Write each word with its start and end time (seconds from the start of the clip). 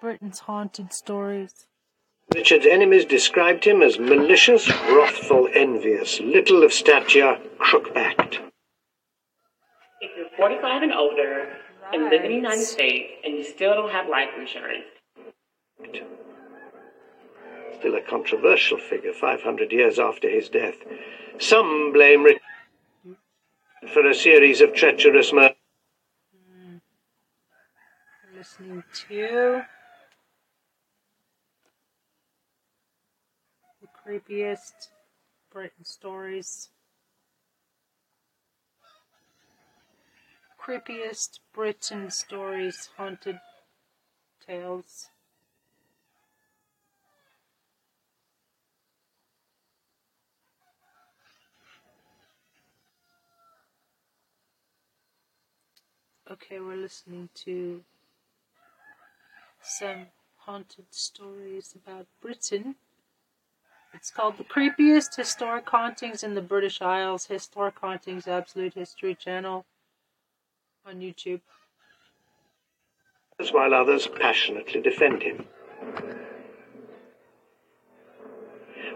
Britain's 0.00 0.40
haunted 0.40 0.92
stories. 0.92 1.66
Richard's 2.34 2.66
enemies 2.66 3.04
described 3.04 3.64
him 3.64 3.82
as 3.82 3.98
malicious, 3.98 4.68
wrathful, 4.68 5.48
envious, 5.54 6.20
little 6.20 6.62
of 6.62 6.72
stature, 6.72 7.38
crook-backed. 7.58 8.40
If 10.00 10.16
you're 10.16 10.28
45 10.36 10.82
and 10.82 10.92
older 10.92 11.56
and 11.92 12.04
live 12.04 12.24
in 12.24 12.30
the 12.30 12.36
United 12.36 12.64
States 12.64 13.12
and 13.24 13.34
you 13.34 13.44
still 13.44 13.74
don't 13.74 13.90
have 13.90 14.08
life 14.08 14.30
insurance, 14.38 14.84
Still 17.78 17.96
a 17.96 18.00
controversial 18.00 18.78
figure 18.78 19.12
500 19.12 19.72
years 19.72 19.98
after 19.98 20.30
his 20.30 20.48
death. 20.48 20.76
Some 21.38 21.92
blame 21.92 22.22
Richard 22.22 22.40
for 23.92 24.08
a 24.08 24.14
series 24.14 24.60
of 24.60 24.74
treacherous 24.74 25.32
murders. 25.32 25.56
Hmm. 26.32 26.76
Listening 28.36 28.84
to 29.08 29.64
creepiest 34.06 34.88
Britain 35.50 35.84
stories. 35.84 36.68
Creepiest 40.60 41.40
Britain 41.54 42.10
stories, 42.10 42.90
haunted 42.96 43.40
tales. 44.46 45.08
Okay, 56.30 56.60
we're 56.60 56.76
listening 56.76 57.28
to 57.34 57.82
some 59.62 60.06
haunted 60.36 60.86
stories 60.90 61.74
about 61.74 62.06
Britain. 62.20 62.74
It's 63.94 64.10
called 64.10 64.38
The 64.38 64.44
Creepiest 64.44 65.14
Historic 65.14 65.68
Hauntings 65.68 66.24
in 66.24 66.34
the 66.34 66.42
British 66.42 66.82
Isles, 66.82 67.26
Historic 67.26 67.78
Hauntings 67.78 68.26
Absolute 68.26 68.74
History 68.74 69.14
Channel 69.14 69.64
on 70.84 70.96
YouTube. 70.96 71.40
while 73.52 73.72
others 73.72 74.08
passionately 74.20 74.80
defend 74.80 75.22
him. 75.22 75.46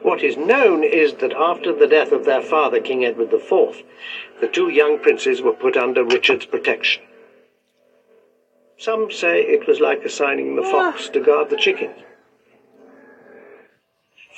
What 0.02 0.22
is 0.22 0.36
known 0.36 0.82
is 0.82 1.14
that 1.14 1.32
after 1.32 1.72
the 1.72 1.86
death 1.86 2.12
of 2.12 2.24
their 2.24 2.42
father, 2.42 2.80
King 2.80 3.04
Edward 3.04 3.32
IV, 3.32 3.84
the 4.40 4.48
two 4.48 4.68
young 4.68 4.98
princes 4.98 5.42
were 5.42 5.52
put 5.52 5.76
under 5.76 6.04
Richard's 6.04 6.46
protection. 6.46 7.02
Some 8.78 9.10
say 9.10 9.42
it 9.42 9.68
was 9.68 9.80
like 9.80 10.04
assigning 10.04 10.56
the 10.56 10.62
ah. 10.62 10.70
fox 10.70 11.08
to 11.10 11.20
guard 11.20 11.50
the 11.50 11.56
chicken. 11.56 11.94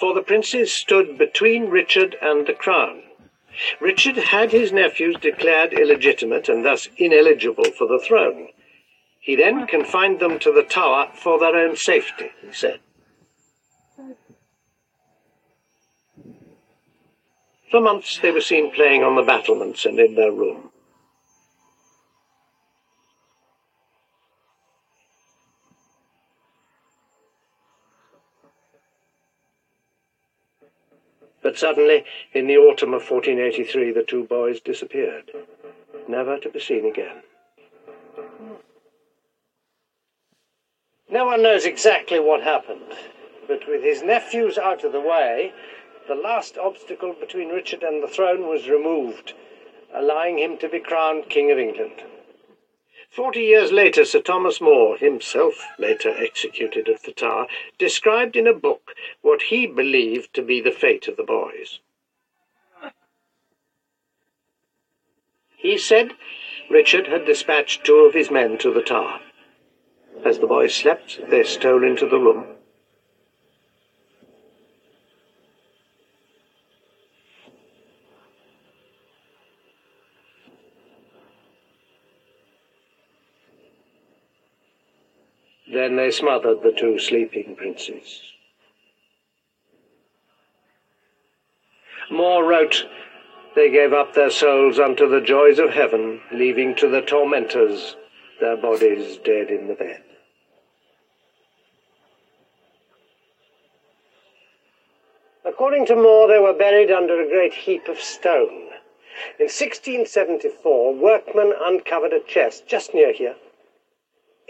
For 0.01 0.15
the 0.15 0.23
princes 0.23 0.73
stood 0.73 1.19
between 1.19 1.69
Richard 1.69 2.17
and 2.23 2.47
the 2.47 2.55
crown. 2.55 3.03
Richard 3.81 4.17
had 4.17 4.51
his 4.51 4.73
nephews 4.73 5.17
declared 5.21 5.75
illegitimate 5.75 6.49
and 6.49 6.65
thus 6.65 6.89
ineligible 6.97 7.71
for 7.77 7.87
the 7.87 7.99
throne. 7.99 8.49
He 9.21 9.37
then 9.37 9.67
confined 9.67 10.19
them 10.19 10.39
to 10.39 10.53
the 10.53 10.63
tower 10.63 11.11
for 11.15 11.39
their 11.39 11.55
own 11.55 11.77
safety, 11.77 12.31
he 12.41 12.51
said. 12.51 12.81
For 17.71 17.83
months 17.83 18.19
they 18.19 18.31
were 18.31 18.41
seen 18.41 18.73
playing 18.73 19.05
on 19.05 19.17
the 19.17 19.23
battlements 19.23 19.85
and 19.85 20.01
in 20.01 20.15
their 20.15 20.33
room. 20.33 20.71
But 31.51 31.59
suddenly, 31.59 32.05
in 32.33 32.47
the 32.47 32.59
autumn 32.59 32.95
of 32.95 33.11
1483, 33.11 33.91
the 33.91 34.05
two 34.05 34.23
boys 34.23 34.61
disappeared, 34.61 35.33
never 36.07 36.39
to 36.39 36.49
be 36.49 36.61
seen 36.61 36.87
again. 36.87 37.25
No 41.11 41.25
one 41.25 41.43
knows 41.43 41.65
exactly 41.65 42.21
what 42.21 42.45
happened, 42.45 42.95
but 43.49 43.67
with 43.67 43.83
his 43.83 44.01
nephews 44.01 44.59
out 44.59 44.85
of 44.85 44.93
the 44.93 45.01
way, 45.01 45.53
the 46.07 46.15
last 46.15 46.57
obstacle 46.57 47.15
between 47.15 47.49
Richard 47.49 47.83
and 47.83 48.01
the 48.01 48.07
throne 48.07 48.47
was 48.47 48.69
removed, 48.69 49.33
allowing 49.93 50.39
him 50.39 50.57
to 50.59 50.69
be 50.69 50.79
crowned 50.79 51.29
King 51.31 51.51
of 51.51 51.59
England. 51.59 52.05
Forty 53.11 53.43
years 53.43 53.73
later, 53.73 54.05
Sir 54.05 54.21
Thomas 54.21 54.61
More, 54.61 54.97
himself 54.97 55.67
later 55.79 56.15
executed 56.17 56.89
at 56.89 57.03
the 57.03 57.13
Tower, 57.13 57.49
described 57.77 58.37
in 58.37 58.47
a 58.47 58.53
book 58.53 58.95
what 59.21 59.43
he 59.43 59.67
believed 59.67 60.33
to 60.35 60.43
be 60.43 60.61
the 60.61 60.71
fate 60.71 61.09
of 61.09 61.17
the 61.17 61.25
boys. 61.25 61.81
He 65.57 65.77
said 65.77 66.15
Richard 66.71 67.09
had 67.09 67.27
dispatched 67.27 67.85
two 67.85 68.07
of 68.07 68.15
his 68.15 68.31
men 68.31 68.57
to 68.59 68.73
the 68.73 68.81
Tower. 68.81 69.21
As 70.25 70.39
the 70.39 70.47
boys 70.47 70.75
slept, 70.75 71.19
they 71.29 71.43
stole 71.43 71.83
into 71.83 72.07
the 72.07 72.19
room. 72.19 72.50
Then 85.81 85.97
they 85.97 86.11
smothered 86.11 86.63
the 86.63 86.73
two 86.73 86.99
sleeping 86.99 87.57
princes. 87.57 88.21
More 92.11 92.45
wrote, 92.45 92.87
They 93.55 93.71
gave 93.71 93.95
up 93.95 94.13
their 94.13 94.29
souls 94.29 94.79
unto 94.79 95.09
the 95.09 95.23
joys 95.23 95.59
of 95.59 95.71
heaven, 95.71 96.21
leaving 96.35 96.75
to 96.75 96.89
the 96.89 97.01
tormentors 97.01 97.97
their 98.41 98.59
bodies 98.59 99.17
dead 99.25 99.49
in 99.49 99.69
the 99.69 99.75
bed. 99.75 100.03
According 105.47 105.87
to 105.87 105.97
More, 105.97 106.29
they 106.29 106.41
were 106.41 106.53
buried 106.53 106.91
under 106.91 107.23
a 107.23 107.27
great 107.31 107.55
heap 107.55 107.89
of 107.89 107.99
stone. 107.99 108.69
In 109.39 109.49
1674, 109.49 110.93
workmen 110.93 111.55
uncovered 111.59 112.13
a 112.13 112.21
chest 112.21 112.67
just 112.67 112.93
near 112.93 113.15
here. 113.15 113.37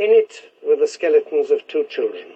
In 0.00 0.12
it 0.12 0.44
were 0.62 0.76
the 0.76 0.88
skeletons 0.88 1.50
of 1.50 1.68
two 1.68 1.84
children. 1.84 2.28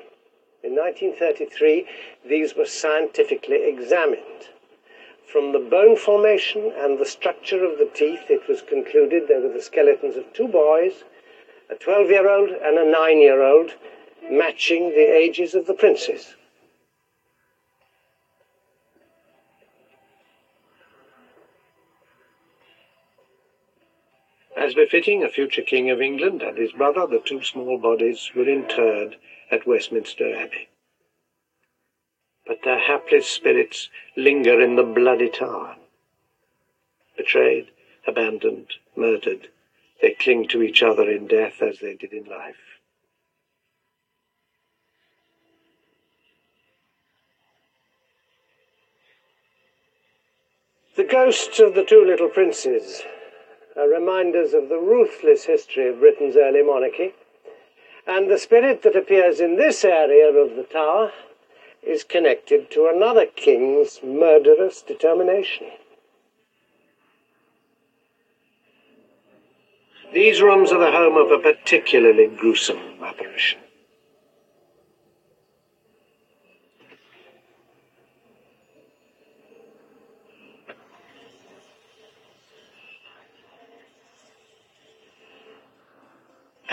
In 0.63 0.75
1933, 0.75 1.87
these 2.23 2.55
were 2.55 2.67
scientifically 2.67 3.65
examined. 3.67 4.51
From 5.25 5.53
the 5.53 5.59
bone 5.59 5.97
formation 5.97 6.75
and 6.77 6.99
the 6.99 7.07
structure 7.07 7.65
of 7.65 7.79
the 7.79 7.87
teeth, 7.87 8.31
it 8.31 8.47
was 8.49 8.61
concluded 8.61 9.29
they 9.29 9.39
were 9.39 9.49
the 9.49 9.63
skeletons 9.63 10.19
of 10.19 10.31
two 10.35 10.47
boys, 10.47 11.05
a 11.71 11.75
12 11.77 12.11
year 12.11 12.29
old 12.29 12.51
and 12.51 12.77
a 12.77 12.85
9 12.85 13.19
year 13.23 13.43
old, 13.43 13.73
matching 14.31 14.91
the 14.91 15.17
ages 15.17 15.55
of 15.55 15.67
the 15.67 15.73
princes. 15.73 16.35
As 24.57 24.75
befitting 24.75 25.25
a 25.25 25.29
future 25.29 25.63
King 25.63 25.91
of 25.91 26.01
England 26.01 26.43
and 26.43 26.57
his 26.57 26.73
brother, 26.73 27.07
the 27.07 27.19
two 27.19 27.43
small 27.43 27.77
bodies 27.77 28.31
were 28.35 28.49
interred 28.49 29.17
at 29.51 29.67
Westminster 29.67 30.35
Abbey. 30.35 30.69
But 32.47 32.63
their 32.63 32.79
hapless 32.79 33.29
spirits 33.29 33.89
linger 34.17 34.61
in 34.61 34.77
the 34.77 34.85
bloody 34.85 35.29
tower. 35.29 35.77
Betrayed, 37.17 37.71
abandoned, 38.07 38.75
murdered, 38.95 39.49
they 40.01 40.13
cling 40.13 40.47
to 40.49 40.63
each 40.63 40.83
other 40.83 41.11
in 41.11 41.27
death 41.27 41.61
as 41.61 41.81
they 41.81 41.95
did 41.95 42.13
in 42.13 42.25
life. 42.25 42.57
The 50.97 51.05
ghosts 51.05 51.59
of 51.59 51.75
the 51.75 51.85
two 51.85 52.05
little 52.05 52.29
princes 52.29 53.03
are 53.77 53.89
reminders 53.89 54.55
of 54.55 54.69
the 54.69 54.79
ruthless 54.79 55.45
history 55.45 55.89
of 55.89 56.01
Britain's 56.01 56.37
early 56.37 56.63
monarchy, 56.63 57.13
and 58.07 58.31
the 58.31 58.39
spirit 58.39 58.83
that 58.83 58.97
appears 58.97 59.41
in 59.41 59.57
this 59.57 59.85
area 59.85 60.29
of 60.29 60.57
the 60.57 60.65
tower 60.65 61.13
is 61.83 62.05
connected 62.05 62.71
to 62.71 62.87
another 62.87 63.27
king's 63.27 64.01
murderous 64.03 64.83
determination. 64.83 65.67
These 70.13 70.41
rooms 70.41 70.71
are 70.71 70.79
the 70.79 70.93
home 70.93 71.17
of 71.17 71.33
a 71.33 71.43
particularly 71.43 72.29
gruesome 72.29 73.03
apparition. 73.03 73.64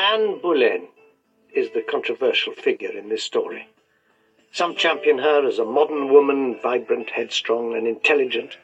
Anne 0.01 0.39
Boleyn 0.39 0.87
is 1.53 1.69
the 1.69 1.83
controversial 1.83 2.53
figure 2.53 2.89
in 2.89 3.09
this 3.09 3.23
story. 3.23 3.67
Some 4.51 4.75
champion 4.75 5.19
her 5.19 5.47
as 5.47 5.59
a 5.59 5.63
modern 5.63 6.11
woman, 6.11 6.59
vibrant, 6.59 7.11
headstrong, 7.11 7.75
and 7.75 7.85
intelligent. 7.85 8.57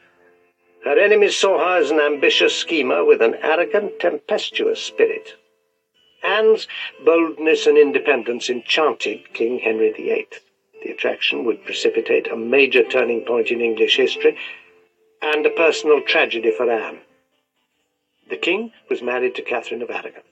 Her 0.82 0.98
enemies 0.98 1.38
saw 1.38 1.58
her 1.58 1.76
as 1.76 1.92
an 1.92 2.00
ambitious 2.00 2.56
schemer 2.56 3.04
with 3.04 3.22
an 3.22 3.36
arrogant, 3.36 4.00
tempestuous 4.00 4.82
spirit. 4.82 5.34
Anne's 6.24 6.66
boldness 7.04 7.68
and 7.68 7.78
independence 7.78 8.50
enchanted 8.50 9.32
King 9.32 9.60
Henry 9.60 9.92
VIII. 9.92 10.26
The 10.82 10.90
attraction 10.90 11.44
would 11.44 11.64
precipitate 11.64 12.26
a 12.26 12.36
major 12.36 12.82
turning 12.82 13.24
point 13.24 13.52
in 13.52 13.60
English 13.60 13.96
history 13.96 14.36
and 15.22 15.46
a 15.46 15.50
personal 15.50 16.00
tragedy 16.00 16.50
for 16.50 16.68
Anne. 16.68 16.98
The 18.28 18.36
king 18.36 18.72
was 18.90 19.02
married 19.02 19.36
to 19.36 19.42
Catherine 19.42 19.82
of 19.82 19.90
Aragon, 19.90 20.24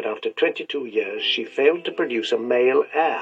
but 0.00 0.10
after 0.10 0.30
22 0.30 0.86
years 0.86 1.22
she 1.22 1.44
failed 1.44 1.84
to 1.84 1.92
produce 1.92 2.32
a 2.32 2.38
male 2.38 2.84
heir. 2.94 3.20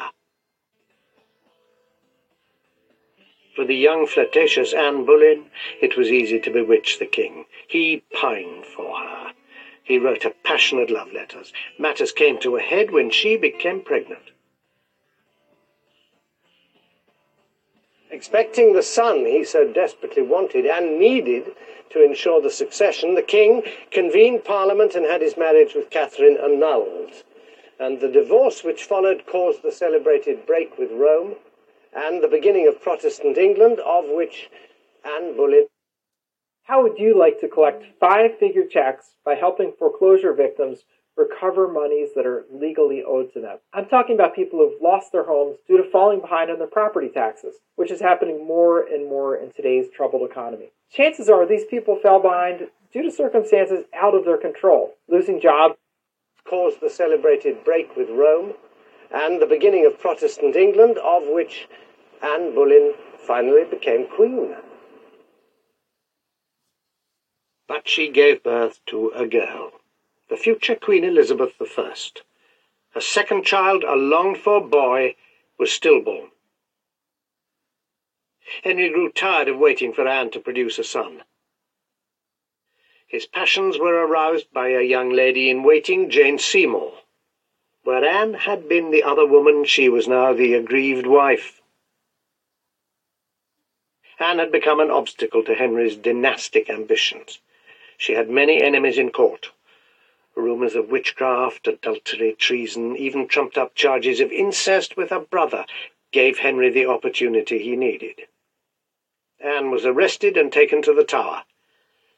For 3.56 3.64
the 3.64 3.74
young 3.74 4.06
flirtatious 4.06 4.72
Anne 4.72 5.04
Boleyn, 5.04 5.46
it 5.82 5.96
was 5.96 6.12
easy 6.12 6.38
to 6.38 6.52
bewitch 6.52 7.00
the 7.00 7.06
king. 7.06 7.46
He 7.66 8.04
pined 8.14 8.64
for 8.64 8.96
her. 8.96 9.32
He 9.82 9.98
wrote 9.98 10.22
her 10.22 10.32
passionate 10.44 10.88
love 10.88 11.12
letters. 11.12 11.52
Matters 11.80 12.12
came 12.12 12.38
to 12.40 12.54
a 12.54 12.60
head 12.60 12.92
when 12.92 13.10
she 13.10 13.36
became 13.36 13.80
pregnant. 13.80 14.30
Expecting 18.12 18.72
the 18.72 18.84
son 18.84 19.26
he 19.26 19.42
so 19.42 19.66
desperately 19.66 20.22
wanted 20.22 20.64
and 20.64 21.00
needed 21.00 21.56
to 21.90 22.04
ensure 22.04 22.40
the 22.40 22.50
succession, 22.50 23.14
the 23.14 23.22
king 23.22 23.62
convened 23.90 24.44
parliament 24.44 24.94
and 24.94 25.04
had 25.04 25.22
his 25.22 25.36
marriage 25.36 25.74
with 25.74 25.90
Catherine 25.90 26.36
annulled. 26.42 27.12
And 27.80 28.00
the 28.00 28.08
divorce 28.08 28.64
which 28.64 28.84
followed 28.84 29.24
caused 29.26 29.62
the 29.62 29.72
celebrated 29.72 30.46
break 30.46 30.78
with 30.78 30.90
Rome 30.92 31.36
and 31.94 32.22
the 32.22 32.28
beginning 32.28 32.68
of 32.68 32.82
Protestant 32.82 33.38
England, 33.38 33.80
of 33.80 34.04
which 34.08 34.50
Anne 35.04 35.36
Boleyn 35.36 35.66
how 36.68 36.82
would 36.82 36.98
you 36.98 37.16
like 37.18 37.40
to 37.40 37.48
collect 37.48 37.82
five 37.98 38.36
figure 38.38 38.66
checks 38.66 39.16
by 39.24 39.34
helping 39.34 39.72
foreclosure 39.72 40.34
victims 40.34 40.84
recover 41.18 41.68
monies 41.68 42.10
that 42.14 42.24
are 42.24 42.44
legally 42.50 43.02
owed 43.02 43.32
to 43.34 43.40
them? 43.40 43.58
I'm 43.74 43.86
talking 43.86 44.14
about 44.14 44.34
people 44.34 44.60
who've 44.60 44.80
lost 44.80 45.12
their 45.12 45.24
homes 45.24 45.58
due 45.66 45.76
to 45.76 45.90
falling 45.90 46.20
behind 46.20 46.50
on 46.50 46.58
their 46.58 46.68
property 46.68 47.08
taxes, 47.08 47.56
which 47.76 47.90
is 47.90 48.00
happening 48.00 48.46
more 48.46 48.80
and 48.82 49.08
more 49.08 49.36
in 49.36 49.50
today's 49.50 49.90
troubled 49.94 50.30
economy. 50.30 50.70
Chances 50.90 51.28
are 51.28 51.44
these 51.44 51.66
people 51.66 51.98
fell 52.00 52.22
behind 52.22 52.68
due 52.92 53.02
to 53.02 53.10
circumstances 53.10 53.84
out 53.92 54.14
of 54.14 54.24
their 54.24 54.38
control, 54.38 54.94
losing 55.08 55.40
jobs. 55.40 55.74
Caused 56.48 56.80
the 56.80 56.88
celebrated 56.88 57.62
break 57.62 57.94
with 57.94 58.08
Rome 58.08 58.54
and 59.10 59.42
the 59.42 59.46
beginning 59.46 59.84
of 59.84 60.00
Protestant 60.00 60.56
England, 60.56 60.96
of 60.96 61.24
which 61.26 61.68
Anne 62.22 62.54
Boleyn 62.54 62.94
finally 63.18 63.64
became 63.64 64.06
queen. 64.06 64.54
But 67.66 67.86
she 67.86 68.08
gave 68.08 68.42
birth 68.42 68.80
to 68.86 69.10
a 69.14 69.26
girl, 69.26 69.72
the 70.28 70.36
future 70.36 70.74
Queen 70.74 71.04
Elizabeth 71.04 71.54
I. 71.60 71.94
Her 72.90 73.00
second 73.00 73.44
child, 73.44 73.84
a 73.84 73.94
longed 73.94 74.38
for 74.38 74.60
boy, 74.60 75.16
was 75.58 75.72
stillborn. 75.72 76.30
Henry 78.62 78.88
grew 78.88 79.10
tired 79.10 79.48
of 79.48 79.58
waiting 79.58 79.92
for 79.92 80.06
Anne 80.06 80.30
to 80.30 80.40
produce 80.40 80.78
a 80.78 80.84
son. 80.84 81.22
His 83.06 83.26
passions 83.26 83.78
were 83.78 84.06
aroused 84.06 84.52
by 84.52 84.68
a 84.68 84.82
young 84.82 85.10
lady 85.10 85.48
in 85.48 85.62
waiting, 85.62 86.10
Jane 86.10 86.38
Seymour. 86.38 86.92
Where 87.82 88.04
Anne 88.04 88.34
had 88.34 88.68
been 88.68 88.90
the 88.90 89.02
other 89.02 89.26
woman, 89.26 89.64
she 89.64 89.88
was 89.88 90.06
now 90.06 90.34
the 90.34 90.54
aggrieved 90.54 91.06
wife. 91.06 91.62
Anne 94.18 94.38
had 94.38 94.52
become 94.52 94.80
an 94.80 94.90
obstacle 94.90 95.42
to 95.44 95.54
Henry's 95.54 95.96
dynastic 95.96 96.68
ambitions. 96.68 97.38
She 97.96 98.12
had 98.12 98.28
many 98.28 98.62
enemies 98.62 98.98
in 98.98 99.10
court. 99.10 99.52
Rumours 100.38 100.76
of 100.76 100.88
witchcraft, 100.88 101.66
adultery, 101.66 102.32
treason, 102.32 102.96
even 102.96 103.26
trumped 103.26 103.58
up 103.58 103.74
charges 103.74 104.20
of 104.20 104.30
incest 104.30 104.96
with 104.96 105.10
her 105.10 105.18
brother 105.18 105.66
gave 106.12 106.38
Henry 106.38 106.70
the 106.70 106.86
opportunity 106.86 107.58
he 107.58 107.74
needed. 107.74 108.20
Anne 109.40 109.72
was 109.72 109.84
arrested 109.84 110.36
and 110.36 110.52
taken 110.52 110.80
to 110.82 110.94
the 110.94 111.02
Tower. 111.02 111.42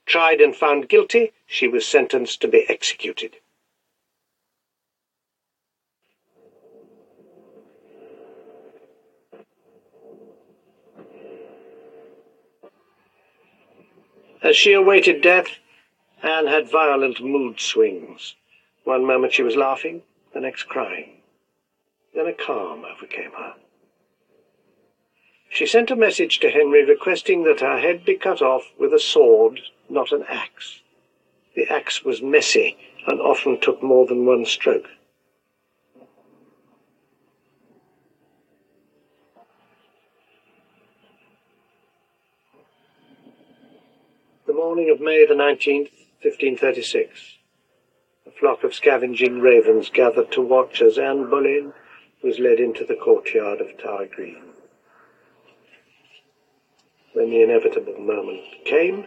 Tried 0.05 0.43
and 0.43 0.55
found 0.55 0.91
guilty, 0.91 1.33
she 1.47 1.67
was 1.67 1.87
sentenced 1.87 2.43
to 2.43 2.49
be 2.49 2.69
executed. 2.69 3.37
As 14.43 14.59
she 14.59 14.75
awaited 14.75 15.23
death, 15.23 15.60
Anne 16.41 16.47
had 16.47 16.71
violent 16.71 17.21
mood 17.21 17.61
swings. 17.61 18.35
One 18.85 19.05
moment 19.05 19.35
she 19.35 19.43
was 19.43 19.57
laughing, 19.57 20.05
the 20.33 20.41
next 20.41 20.63
crying. 20.63 21.21
Then 22.15 22.27
a 22.27 22.33
calm 22.33 22.83
overcame 22.83 23.33
her. 23.33 23.57
She 25.51 25.67
sent 25.67 25.91
a 25.91 25.97
message 25.97 26.39
to 26.39 26.51
Henry 26.51 26.83
requesting 26.83 27.45
that 27.45 27.61
her 27.61 27.79
head 27.79 28.07
be 28.07 28.15
cut 28.15 28.41
off 28.41 28.73
with 28.79 28.95
a 28.95 28.99
sword, 28.99 29.61
not 29.91 30.13
an 30.13 30.25
axe. 30.31 30.81
The 31.55 31.71
axe 31.71 32.05
was 32.07 32.23
messy 32.23 32.79
and 33.07 33.21
often 33.21 33.61
took 33.61 33.83
more 33.83 34.07
than 34.07 34.25
one 34.25 34.47
stroke. 34.47 34.89
The 44.47 44.55
morning 44.55 44.89
of 44.89 45.03
May 45.03 45.27
the 45.27 45.35
19th, 45.35 46.00
1536. 46.23 47.39
A 48.27 48.31
flock 48.31 48.63
of 48.63 48.75
scavenging 48.75 49.41
ravens 49.41 49.89
gathered 49.89 50.31
to 50.33 50.43
watch 50.43 50.83
as 50.83 50.99
Anne 50.99 51.31
Boleyn 51.31 51.73
was 52.23 52.39
led 52.39 52.61
into 52.61 52.85
the 52.85 52.95
courtyard 52.95 53.63
of 53.63 53.79
Tower 53.79 54.07
Green. 54.07 54.43
When 57.15 57.31
the 57.31 57.41
inevitable 57.41 57.99
moment 57.99 58.43
came, 58.67 59.07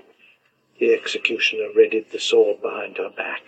the 0.80 0.92
executioner 0.92 1.68
readied 1.75 2.12
the 2.12 2.19
sword 2.19 2.63
behind 2.63 2.98
her 2.98 3.10
back. 3.10 3.42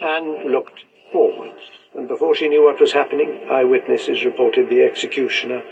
Anne 0.00 0.52
looked 0.52 0.84
forwards, 1.10 1.62
and 1.94 2.06
before 2.06 2.36
she 2.36 2.48
knew 2.48 2.62
what 2.62 2.80
was 2.80 2.92
happening, 2.92 3.44
eyewitnesses 3.50 4.24
reported 4.24 4.70
the 4.70 4.82
executioner 4.82 5.64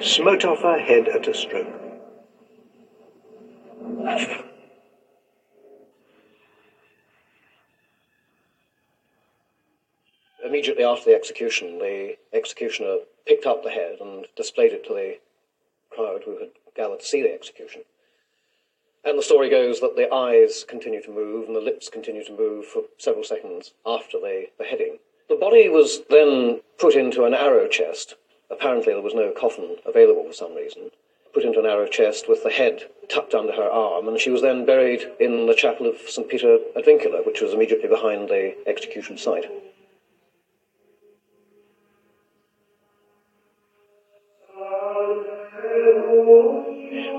smote 0.00 0.44
off 0.44 0.62
her 0.62 0.78
head 0.78 1.08
at 1.08 1.26
a 1.26 1.34
stroke. 1.34 1.85
Immediately 10.44 10.84
after 10.84 11.10
the 11.10 11.16
execution, 11.16 11.78
the 11.78 12.16
executioner 12.32 12.98
picked 13.26 13.46
up 13.46 13.64
the 13.64 13.70
head 13.70 13.96
and 14.00 14.26
displayed 14.36 14.72
it 14.72 14.86
to 14.86 14.94
the 14.94 15.18
crowd 15.90 16.22
who 16.24 16.38
had 16.38 16.50
gathered 16.76 17.00
to 17.00 17.06
see 17.06 17.20
the 17.20 17.34
execution. 17.34 17.82
And 19.04 19.18
the 19.18 19.24
story 19.24 19.50
goes 19.50 19.80
that 19.80 19.96
the 19.96 20.12
eyes 20.14 20.64
continue 20.68 21.02
to 21.02 21.10
move 21.10 21.48
and 21.48 21.56
the 21.56 21.60
lips 21.60 21.88
continue 21.88 22.24
to 22.24 22.36
move 22.36 22.64
for 22.66 22.82
several 22.98 23.24
seconds 23.24 23.72
after 23.84 24.20
the 24.20 24.46
beheading. 24.56 24.98
The 25.28 25.34
body 25.34 25.68
was 25.68 26.02
then 26.08 26.60
put 26.78 26.94
into 26.94 27.24
an 27.24 27.34
arrow 27.34 27.66
chest. 27.66 28.14
Apparently, 28.50 28.92
there 28.92 29.02
was 29.02 29.14
no 29.14 29.32
coffin 29.32 29.78
available 29.84 30.24
for 30.24 30.32
some 30.32 30.54
reason 30.54 30.92
put 31.36 31.44
into 31.44 31.60
an 31.60 31.66
arrow 31.66 31.86
chest 31.86 32.30
with 32.30 32.42
the 32.42 32.48
head 32.48 32.88
tucked 33.10 33.34
under 33.34 33.52
her 33.52 33.70
arm, 33.70 34.08
and 34.08 34.18
she 34.18 34.30
was 34.30 34.40
then 34.40 34.64
buried 34.64 35.06
in 35.20 35.44
the 35.44 35.54
chapel 35.54 35.86
of 35.86 35.96
St. 36.08 36.26
Peter 36.26 36.58
ad 36.74 36.86
Vincula, 36.86 37.26
which 37.26 37.42
was 37.42 37.52
immediately 37.52 37.90
behind 37.90 38.30
the 38.30 38.56
execution 38.66 39.18
site. 39.18 39.44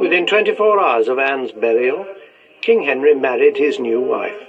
Within 0.02 0.26
24 0.26 0.80
hours 0.80 1.08
of 1.08 1.20
Anne's 1.20 1.52
burial, 1.52 2.08
King 2.62 2.86
Henry 2.86 3.14
married 3.14 3.58
his 3.58 3.78
new 3.78 4.02
wife. 4.02 4.48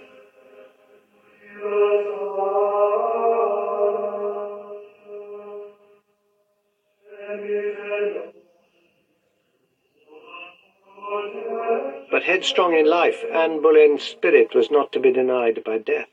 Headstrong 12.28 12.74
in 12.74 12.84
life, 12.84 13.24
Anne 13.32 13.62
Boleyn's 13.62 14.02
spirit 14.02 14.54
was 14.54 14.70
not 14.70 14.92
to 14.92 15.00
be 15.00 15.10
denied 15.10 15.64
by 15.64 15.78
death. 15.78 16.10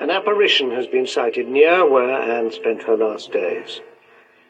An 0.00 0.10
apparition 0.10 0.72
has 0.72 0.88
been 0.88 1.06
sighted 1.06 1.46
near 1.46 1.88
where 1.88 2.20
Anne 2.20 2.50
spent 2.50 2.82
her 2.82 2.96
last 2.96 3.30
days. 3.30 3.80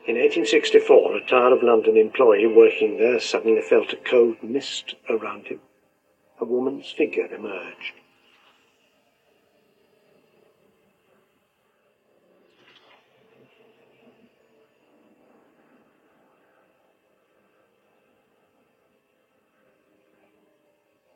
In 0.06 0.16
1864, 0.16 1.16
a 1.16 1.26
Tower 1.26 1.54
of 1.54 1.62
London 1.62 1.98
employee 1.98 2.46
working 2.46 2.96
there 2.96 3.20
suddenly 3.20 3.60
felt 3.60 3.92
a 3.92 3.96
cold 3.96 4.42
mist 4.42 4.94
around 5.10 5.48
him. 5.48 5.60
A 6.40 6.46
woman's 6.46 6.90
figure 6.90 7.26
emerged. 7.26 7.92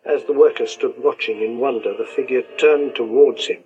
As 0.08 0.24
the 0.24 0.32
worker 0.32 0.66
stood 0.66 0.94
watching 0.96 1.42
in 1.42 1.58
wonder, 1.58 1.94
the 1.94 2.06
figure 2.06 2.40
turned 2.56 2.94
towards 2.94 3.46
him. 3.46 3.62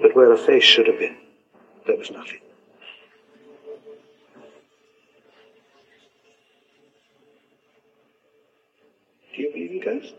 But 0.00 0.14
where 0.14 0.32
a 0.32 0.38
face 0.38 0.62
should 0.62 0.86
have 0.86 1.00
been, 1.00 1.16
there 1.84 1.96
was 1.96 2.12
nothing. 2.12 2.38
Do 9.34 9.42
you 9.42 9.50
believe 9.50 9.72
in 9.72 9.80
ghosts? 9.80 10.12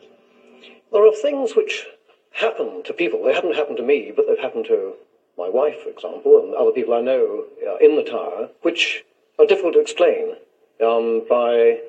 There 0.91 1.07
are 1.07 1.15
things 1.15 1.55
which 1.55 1.85
happen 2.31 2.83
to 2.83 2.93
people. 2.93 3.23
They 3.23 3.33
haven't 3.33 3.55
happened 3.55 3.77
to 3.77 3.83
me, 3.83 4.11
but 4.13 4.27
they've 4.27 4.37
happened 4.37 4.65
to 4.65 4.95
my 5.37 5.47
wife, 5.47 5.83
for 5.83 5.89
example, 5.89 6.43
and 6.43 6.53
other 6.53 6.71
people 6.71 6.93
I 6.93 6.99
know 6.99 7.45
uh, 7.65 7.77
in 7.77 7.95
the 7.95 8.03
tower, 8.03 8.49
which 8.61 9.05
are 9.39 9.45
difficult 9.45 9.75
to 9.75 9.79
explain 9.79 10.35
um, 10.81 11.23
by 11.29 11.79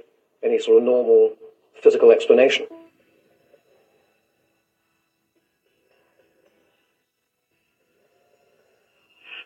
any 0.43 0.59
sort 0.59 0.79
of 0.79 0.85
normal 0.85 1.37
physical 1.83 2.11
explanation. 2.11 2.67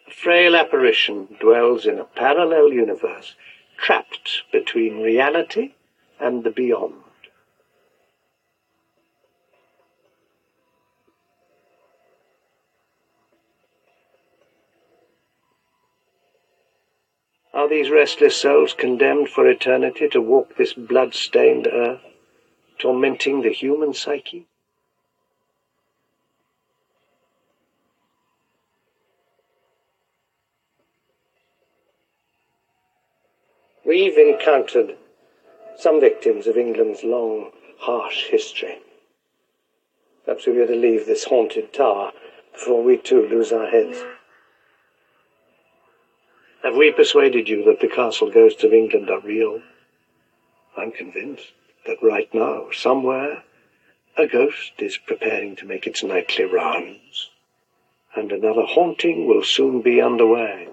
A 0.06 0.10
frail 0.10 0.54
apparition 0.56 1.36
dwells 1.40 1.86
in 1.86 1.98
a 1.98 2.04
parallel 2.04 2.72
universe, 2.72 3.34
trapped 3.76 4.42
between 4.52 5.00
reality 5.00 5.74
and 6.20 6.44
the 6.44 6.50
beyond. 6.50 7.03
Are 17.54 17.68
these 17.68 17.88
restless 17.88 18.37
souls 18.37 18.73
condemned 18.73 19.28
for 19.28 19.49
eternity 19.49 20.08
to 20.08 20.20
walk 20.20 20.56
this 20.56 20.73
blood-stained 20.73 21.68
earth, 21.68 22.00
tormenting 22.80 23.42
the 23.42 23.52
human 23.52 23.94
psyche? 23.94 24.49
We've 33.87 34.18
encountered 34.18 34.96
some 35.78 36.00
victims 36.00 36.49
of 36.49 36.56
England's 36.56 37.04
long, 37.04 37.52
harsh 37.78 38.25
history. 38.30 38.78
Perhaps 40.25 40.46
we 40.46 40.54
better 40.54 40.75
leave 40.75 41.06
this 41.06 41.25
haunted 41.25 41.73
tower 41.73 42.11
before 42.52 42.82
we 42.82 42.96
too 42.96 43.28
lose 43.28 43.52
our 43.52 43.68
heads. 43.68 44.02
Have 46.64 46.76
we 46.76 46.90
persuaded 46.90 47.47
you 47.47 47.62
that 47.64 47.80
the 47.80 47.88
castle 47.88 48.30
ghosts 48.30 48.64
of 48.64 48.73
England 48.73 49.11
are 49.11 49.21
real? 49.21 49.61
I'm 50.75 50.92
convinced 50.92 51.52
that 51.87 52.02
right 52.02 52.33
now, 52.33 52.71
somewhere, 52.73 53.44
a 54.16 54.26
ghost 54.26 54.73
is 54.78 54.97
preparing 54.97 55.56
to 55.56 55.66
make 55.66 55.87
its 55.87 56.02
nightly 56.02 56.47
rounds, 56.47 57.28
and 58.16 58.33
another 58.33 58.62
haunting 58.62 59.26
will 59.26 59.42
soon 59.42 59.83
be 59.83 60.00
underway. 60.00 60.68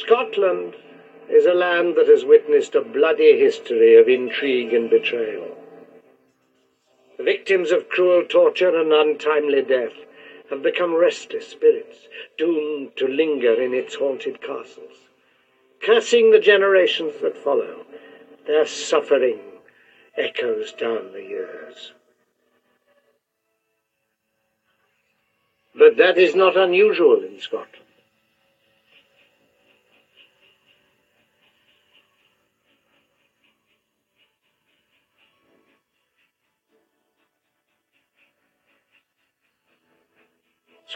Scotland 0.00 0.76
is 1.28 1.44
a 1.44 1.52
land 1.52 1.94
that 1.94 2.08
has 2.08 2.24
witnessed 2.24 2.74
a 2.74 2.80
bloody 2.80 3.38
history 3.38 3.96
of 3.96 4.08
intrigue 4.08 4.72
and 4.72 4.88
betrayal. 4.88 5.58
The 7.18 7.22
victims 7.24 7.70
of 7.70 7.90
cruel 7.90 8.24
torture 8.24 8.74
and 8.74 8.94
untimely 8.94 9.60
death 9.60 9.92
have 10.48 10.62
become 10.62 10.94
restless 10.94 11.48
spirits, 11.48 12.08
doomed 12.38 12.96
to 12.96 13.06
linger 13.06 13.60
in 13.60 13.74
its 13.74 13.94
haunted 13.96 14.40
castles. 14.40 14.96
Cursing 15.82 16.30
the 16.30 16.38
generations 16.38 17.20
that 17.20 17.36
follow, 17.36 17.84
their 18.46 18.64
suffering 18.64 19.38
echoes 20.16 20.72
down 20.72 21.12
the 21.12 21.22
years. 21.22 21.92
But 25.74 25.98
that 25.98 26.16
is 26.16 26.34
not 26.34 26.56
unusual 26.56 27.22
in 27.22 27.38
Scotland. 27.38 27.84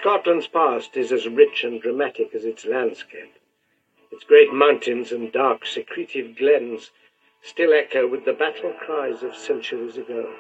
Scotland's 0.05 0.49
past 0.49 0.99
is 0.99 1.11
as 1.13 1.27
rich 1.27 1.65
and 1.65 1.81
dramatic 1.81 2.35
as 2.35 2.45
its 2.45 2.67
landscape. 2.67 3.33
Its 4.13 4.23
great 4.23 4.53
mountains 4.53 5.13
and 5.13 5.33
dark, 5.33 5.65
secretive 5.65 6.37
glens 6.37 6.91
still 7.41 7.73
echo 7.73 8.07
with 8.07 8.27
the 8.27 8.35
battle 8.35 8.75
cries 8.79 9.23
of 9.23 9.35
centuries 9.35 9.97
ago. 9.97 10.35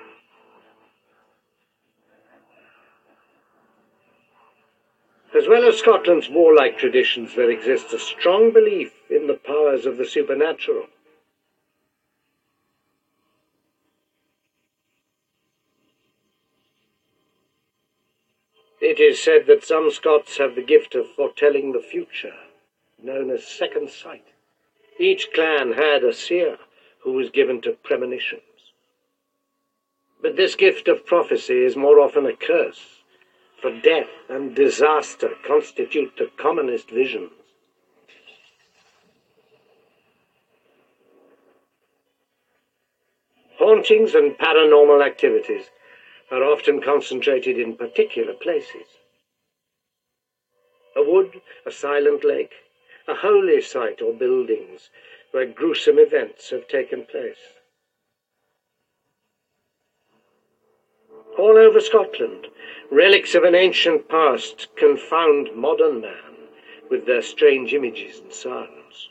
As 5.35 5.49
well 5.49 5.67
as 5.67 5.79
Scotland's 5.79 6.29
warlike 6.29 6.77
traditions, 6.77 7.35
there 7.35 7.51
exists 7.51 7.95
a 7.95 7.99
strong 7.99 8.51
belief 8.51 8.93
in 9.09 9.29
the 9.29 9.41
powers 9.47 9.87
of 9.87 9.97
the 9.97 10.05
supernatural. 10.05 10.89
It 18.87 19.01
is 19.15 19.23
said 19.23 19.47
that 19.47 19.65
some 19.65 19.93
Scots 19.93 20.39
have 20.39 20.57
the 20.57 20.63
gift 20.63 20.97
of 20.97 21.09
foretelling 21.09 21.71
the 21.71 21.79
future, 21.79 22.35
known 23.01 23.31
as 23.31 23.47
second 23.47 23.89
sight. 23.89 24.27
Each 24.99 25.29
clan 25.33 25.75
had 25.75 26.03
a 26.03 26.13
seer 26.13 26.59
who 27.05 27.13
was 27.13 27.31
given 27.31 27.61
to 27.61 27.79
premonitions. 27.85 28.43
But 30.21 30.35
this 30.35 30.57
gift 30.57 30.89
of 30.89 31.07
prophecy 31.07 31.65
is 31.65 31.77
more 31.77 32.01
often 32.01 32.27
a 32.27 32.35
curse, 32.35 33.05
for 33.63 33.71
death 33.83 34.11
and 34.29 34.53
disaster 34.53 35.31
constitute 35.47 36.17
the 36.19 36.29
commonest 36.37 36.91
visions. 36.91 37.31
Hauntings 43.61 44.17
and 44.17 44.37
paranormal 44.37 45.07
activities 45.07 45.67
are 46.33 46.43
often 46.43 46.83
concentrated 46.83 47.61
in 47.61 47.77
particular 47.77 48.33
places. 48.33 48.94
A 50.97 51.03
wood, 51.03 51.41
a 51.67 51.71
silent 51.71 52.25
lake, 52.25 52.55
a 53.09 53.15
holy 53.15 53.61
site 53.61 54.01
or 54.01 54.13
buildings 54.13 54.91
where 55.33 55.47
gruesome 55.47 55.99
events 55.99 56.51
have 56.51 56.69
taken 56.69 57.05
place. 57.05 57.55
All 61.37 61.59
over 61.59 61.81
Scotland, 61.81 62.47
relics 62.91 63.35
of 63.35 63.43
an 63.43 63.57
ancient 63.57 64.09
past 64.09 64.69
confound 64.77 65.55
modern 65.57 66.01
man 66.01 66.49
with 66.89 67.07
their 67.07 67.23
strange 67.23 67.75
images 67.75 68.21
and 68.21 68.33
sounds. 68.33 69.09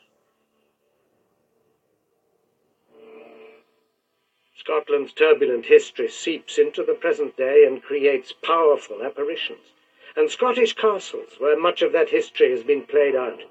Scotland's 4.56 5.12
turbulent 5.12 5.66
history 5.66 6.08
seeps 6.08 6.58
into 6.58 6.84
the 6.84 6.94
present 6.94 7.36
day 7.36 7.66
and 7.66 7.84
creates 7.84 8.32
powerful 8.32 9.04
apparitions. 9.04 9.74
And 10.16 10.30
Scottish 10.30 10.74
castles, 10.74 11.34
where 11.40 11.60
much 11.60 11.82
of 11.82 11.92
that 11.94 12.10
history 12.10 12.52
has 12.52 12.64
been 12.64 12.84
played 12.84 13.16
out, 13.16 13.42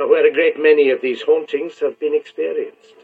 are 0.00 0.08
where 0.08 0.26
a 0.26 0.32
great 0.32 0.58
many 0.58 0.90
of 0.90 1.00
these 1.00 1.22
hauntings 1.22 1.78
have 1.78 2.00
been 2.00 2.14
experienced. 2.14 2.94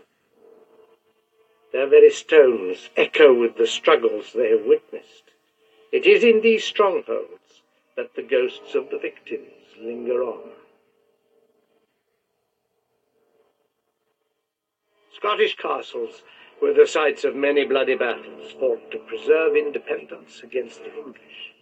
Their 1.72 1.86
very 1.86 2.10
stones 2.10 2.88
echo 2.96 3.34
with 3.34 3.56
the 3.56 3.66
struggles 3.66 4.32
they 4.32 4.50
have 4.50 4.64
witnessed. 4.64 5.25
It 5.92 6.06
is 6.06 6.25
in 6.25 6.40
these 6.40 6.64
strongholds 6.64 7.62
that 7.96 8.14
the 8.14 8.22
ghosts 8.22 8.75
of 8.75 8.90
the 8.90 8.98
victims 8.98 9.52
linger 9.80 10.22
on. 10.22 10.50
Scottish 15.14 15.56
castles 15.56 16.22
were 16.60 16.72
the 16.72 16.86
sites 16.86 17.25
of 17.25 17.34
many 17.34 17.64
bloody 17.64 17.94
battles 17.94 18.52
fought 18.52 18.90
to 18.90 18.98
preserve 18.98 19.56
independence 19.56 20.40
against 20.42 20.80
the 20.80 20.94
English. 20.94 21.55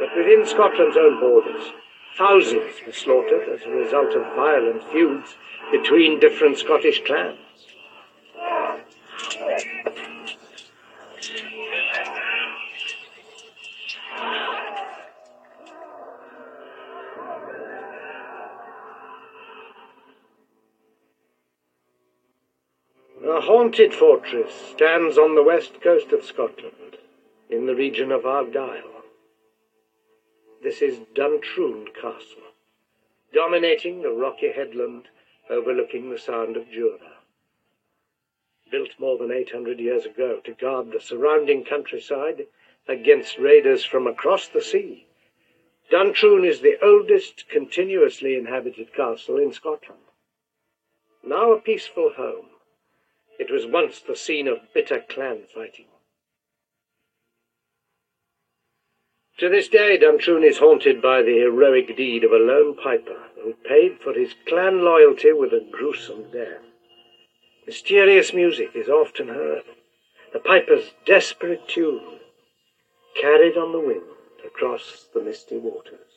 But 0.00 0.16
within 0.16 0.44
Scotland's 0.44 0.96
own 0.96 1.20
borders, 1.20 1.72
thousands 2.16 2.74
were 2.84 2.92
slaughtered 2.92 3.48
as 3.48 3.62
a 3.66 3.70
result 3.70 4.14
of 4.14 4.22
violent 4.34 4.82
feuds 4.92 5.36
between 5.70 6.20
different 6.20 6.58
Scottish 6.58 7.02
clans. 7.04 7.38
A 23.26 23.40
haunted 23.40 23.94
fortress 23.94 24.52
stands 24.72 25.18
on 25.18 25.34
the 25.34 25.42
west 25.42 25.80
coast 25.80 26.12
of 26.12 26.24
Scotland, 26.24 26.98
in 27.48 27.66
the 27.66 27.74
region 27.74 28.12
of 28.12 28.26
Argyll. 28.26 28.93
This 30.64 30.80
is 30.80 31.00
Duntroon 31.14 31.88
Castle, 31.92 32.54
dominating 33.34 34.00
the 34.00 34.12
rocky 34.12 34.50
headland 34.50 35.08
overlooking 35.50 36.08
the 36.08 36.18
Sound 36.18 36.56
of 36.56 36.70
Jura. 36.70 37.18
Built 38.70 38.98
more 38.98 39.18
than 39.18 39.30
800 39.30 39.78
years 39.78 40.06
ago 40.06 40.40
to 40.42 40.52
guard 40.52 40.90
the 40.90 41.00
surrounding 41.00 41.66
countryside 41.66 42.46
against 42.88 43.36
raiders 43.36 43.84
from 43.84 44.06
across 44.06 44.48
the 44.48 44.62
sea, 44.62 45.06
Duntroon 45.90 46.46
is 46.46 46.62
the 46.62 46.82
oldest 46.82 47.46
continuously 47.50 48.34
inhabited 48.34 48.94
castle 48.94 49.36
in 49.36 49.52
Scotland. 49.52 50.00
Now 51.22 51.52
a 51.52 51.60
peaceful 51.60 52.14
home, 52.16 52.48
it 53.38 53.50
was 53.50 53.66
once 53.66 54.00
the 54.00 54.16
scene 54.16 54.48
of 54.48 54.72
bitter 54.72 55.04
clan 55.06 55.42
fighting. 55.42 55.88
To 59.38 59.48
this 59.48 59.66
day, 59.66 59.98
Duntroon 59.98 60.44
is 60.44 60.58
haunted 60.58 61.02
by 61.02 61.22
the 61.22 61.38
heroic 61.38 61.96
deed 61.96 62.22
of 62.22 62.30
a 62.30 62.38
lone 62.38 62.76
piper 62.76 63.20
who 63.42 63.54
paid 63.68 63.98
for 64.00 64.12
his 64.12 64.32
clan 64.46 64.84
loyalty 64.84 65.32
with 65.32 65.52
a 65.52 65.66
gruesome 65.72 66.30
death. 66.30 66.62
Mysterious 67.66 68.32
music 68.32 68.70
is 68.74 68.88
often 68.88 69.28
heard, 69.28 69.64
the 70.32 70.38
piper's 70.38 70.92
desperate 71.04 71.66
tune, 71.66 72.20
carried 73.20 73.56
on 73.56 73.72
the 73.72 73.80
wind 73.80 74.02
across 74.44 75.08
the 75.12 75.20
misty 75.20 75.58
waters. 75.58 76.14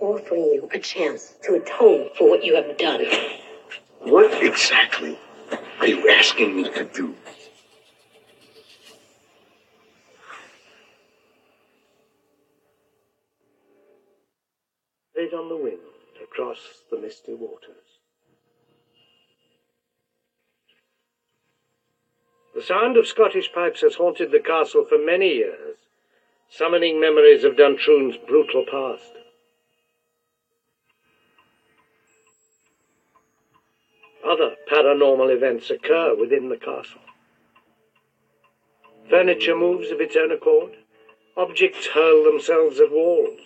Offering 0.00 0.52
you 0.52 0.68
a 0.72 0.78
chance 0.78 1.34
to 1.42 1.54
atone 1.54 2.10
for 2.16 2.28
what 2.28 2.44
you 2.44 2.54
have 2.54 2.76
done. 2.78 3.04
What 4.00 4.42
exactly 4.42 5.18
are 5.80 5.86
you 5.86 6.08
asking 6.08 6.56
me 6.56 6.64
to 6.64 6.84
do? 6.84 7.14
Played 15.14 15.34
on 15.34 15.48
the 15.48 15.56
wind 15.56 15.78
across 16.58 16.82
the 16.90 16.98
misty 16.98 17.34
waters. 17.34 17.76
The 22.54 22.62
sound 22.62 22.96
of 22.96 23.06
Scottish 23.06 23.52
pipes 23.52 23.82
has 23.82 23.94
haunted 23.94 24.32
the 24.32 24.40
castle 24.40 24.84
for 24.88 24.98
many 24.98 25.34
years, 25.34 25.76
summoning 26.50 27.00
memories 27.00 27.44
of 27.44 27.56
Duntroon's 27.56 28.16
brutal 28.26 28.64
past. 28.68 29.12
Other 34.26 34.56
paranormal 34.70 35.32
events 35.34 35.70
occur 35.70 36.14
within 36.14 36.48
the 36.48 36.56
castle. 36.56 37.00
Furniture 39.08 39.56
moves 39.56 39.90
of 39.90 40.00
its 40.00 40.16
own 40.16 40.32
accord. 40.32 40.76
Objects 41.36 41.86
hurl 41.86 42.24
themselves 42.24 42.80
at 42.80 42.90
walls. 42.90 43.40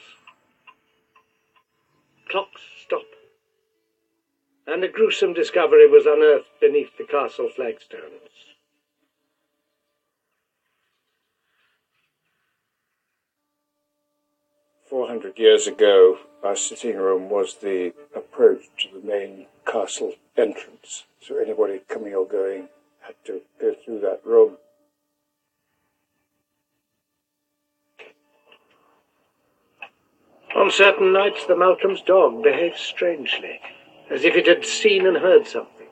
Clocks 2.33 2.63
stop. 2.83 3.05
And 4.67 4.83
a 4.83 4.89
gruesome 4.89 5.35
discovery 5.35 5.87
was 5.87 6.07
unearthed 6.07 6.49
beneath 6.63 6.97
the 6.97 7.05
castle 7.05 7.51
flagstones. 7.55 8.31
Four 14.89 15.09
hundred 15.09 15.39
years 15.39 15.67
ago, 15.67 16.21
our 16.43 16.57
sitting 16.57 16.97
room 16.97 17.29
was 17.29 17.57
the 17.57 17.93
approach 18.17 18.63
to 18.79 18.99
the 18.99 19.07
main 19.07 19.47
castle 19.67 20.15
entrance. 20.35 21.05
So 21.21 21.37
anybody 21.37 21.83
coming 21.87 22.15
or 22.15 22.27
going 22.27 22.69
had 23.03 23.17
to 23.27 23.43
go 23.61 23.75
through 23.85 24.01
that 24.01 24.23
room. 24.25 24.57
On 30.55 30.71
certain 30.71 31.13
nights, 31.13 31.47
the 31.47 31.57
Malcolm's 31.57 32.03
dog 32.03 32.43
behaved 32.43 32.77
strangely, 32.77 33.59
as 34.11 34.25
if 34.25 34.37
it 34.37 34.47
had 34.47 34.67
seen 34.67 35.07
and 35.07 35.17
heard 35.17 35.47
something. 35.47 35.83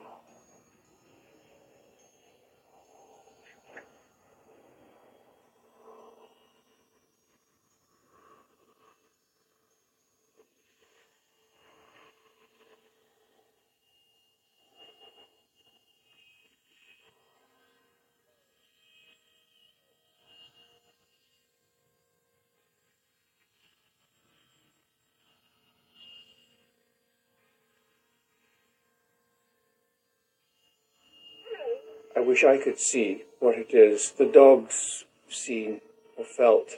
I 32.17 32.20
wish 32.31 32.45
I 32.45 32.59
could 32.59 32.79
see 32.79 33.25
what 33.41 33.59
it 33.59 33.75
is 33.75 34.13
the 34.13 34.25
dog's 34.25 35.05
seen 35.29 35.81
or 36.17 36.25
felt. 36.25 36.77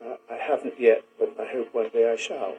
Uh, 0.00 0.14
I 0.30 0.36
haven't 0.36 0.78
yet, 0.78 1.02
but 1.18 1.34
I 1.36 1.46
hope 1.50 1.74
one 1.74 1.88
day 1.88 2.08
I 2.08 2.14
shall. 2.14 2.58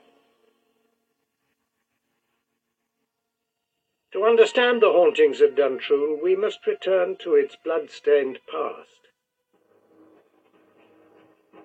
To 4.12 4.26
understand 4.26 4.82
the 4.82 4.92
hauntings 4.92 5.40
of 5.40 5.56
Duntroon, 5.56 6.22
we 6.22 6.36
must 6.36 6.68
return 6.68 7.16
to 7.22 7.36
its 7.36 7.56
blood-stained 7.64 8.40
past. 8.52 9.00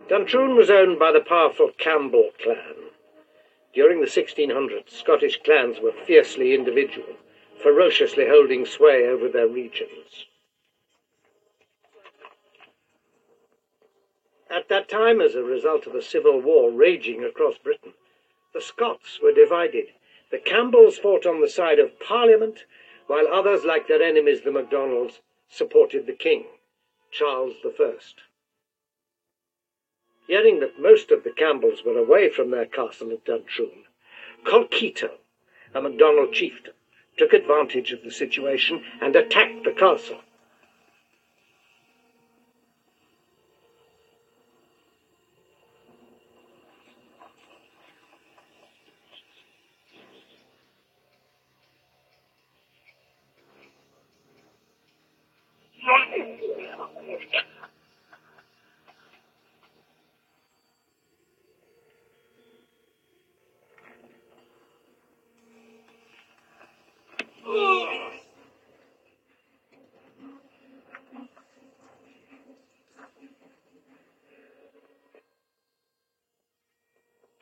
Duntroon 0.09 0.57
was 0.57 0.71
owned 0.71 1.01
by 1.01 1.11
the 1.11 1.21
powerful 1.21 1.73
Campbell 1.79 2.31
clan. 2.41 2.93
During 3.75 4.01
the 4.01 4.07
1600s, 4.07 4.91
Scottish 4.91 5.43
clans 5.43 5.81
were 5.81 6.05
fiercely 6.07 6.55
individual, 6.55 7.17
ferociously 7.61 8.29
holding 8.29 8.65
sway 8.65 9.09
over 9.09 9.29
their 9.29 9.49
regions. 9.49 10.27
At 14.55 14.69
that 14.69 14.89
time, 14.89 15.21
as 15.21 15.35
a 15.35 15.43
result 15.43 15.89
of 15.89 15.97
a 15.97 16.01
civil 16.01 16.41
war 16.41 16.71
raging 16.71 17.25
across 17.25 17.59
Britain, 17.59 17.95
the 18.53 18.61
Scots 18.61 19.21
were 19.21 19.33
divided. 19.33 19.89
The 20.31 20.39
Campbells 20.39 20.97
fought 20.97 21.27
on 21.27 21.41
the 21.41 21.49
side 21.49 21.81
of 21.81 21.99
Parliament, 21.99 22.65
while 23.09 23.27
others, 23.27 23.65
like 23.65 23.89
their 23.89 24.01
enemies 24.01 24.43
the 24.43 24.53
MacDonalds, 24.53 25.19
supported 25.49 26.07
the 26.07 26.13
king, 26.13 26.47
Charles 27.11 27.57
I. 27.65 27.97
Hearing 30.29 30.61
that 30.61 30.79
most 30.79 31.11
of 31.11 31.25
the 31.25 31.33
Campbells 31.33 31.83
were 31.85 31.99
away 31.99 32.29
from 32.29 32.51
their 32.51 32.67
castle 32.67 33.11
at 33.11 33.25
Duntroon, 33.25 33.87
Colkitto, 34.45 35.19
a 35.75 35.83
MacDonald 35.83 36.33
chieftain, 36.33 36.75
took 37.17 37.33
advantage 37.33 37.91
of 37.91 38.05
the 38.05 38.13
situation 38.13 38.85
and 39.01 39.17
attacked 39.17 39.65
the 39.65 39.73
castle. 39.73 40.21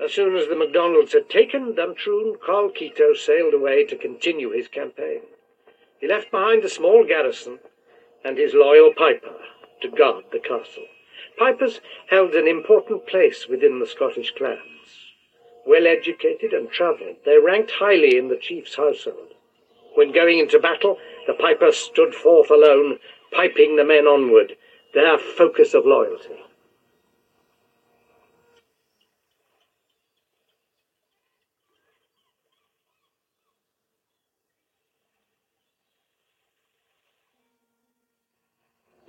As 0.02 0.12
soon 0.12 0.34
as 0.36 0.48
the 0.48 0.56
MacDonalds 0.56 1.12
had 1.12 1.28
taken 1.28 1.74
Duntroon, 1.76 2.36
Colkitto 2.38 3.16
sailed 3.16 3.54
away 3.54 3.84
to 3.84 3.94
continue 3.94 4.50
his 4.50 4.66
campaign. 4.66 5.20
He 6.00 6.08
left 6.08 6.32
behind 6.32 6.64
a 6.64 6.68
small 6.68 7.04
garrison 7.04 7.60
and 8.24 8.36
his 8.36 8.52
loyal 8.52 8.92
piper 8.92 9.36
to 9.80 9.88
guard 9.88 10.24
the 10.32 10.40
castle. 10.40 10.88
Pipers 11.36 11.80
held 12.08 12.34
an 12.34 12.48
important 12.48 13.06
place 13.06 13.46
within 13.46 13.78
the 13.78 13.86
Scottish 13.86 14.32
clans. 14.32 15.12
Well 15.64 15.86
educated 15.86 16.52
and 16.52 16.68
travelled, 16.68 17.18
they 17.24 17.38
ranked 17.38 17.70
highly 17.70 18.16
in 18.16 18.26
the 18.26 18.36
chief's 18.36 18.74
household. 18.74 19.34
When 19.94 20.10
going 20.10 20.40
into 20.40 20.58
battle, 20.58 20.98
the 21.28 21.34
piper 21.34 21.70
stood 21.70 22.12
forth 22.12 22.50
alone, 22.50 22.98
piping 23.30 23.76
the 23.76 23.84
men 23.84 24.08
onward, 24.08 24.56
their 24.94 25.16
focus 25.16 25.74
of 25.74 25.86
loyalty. 25.86 26.42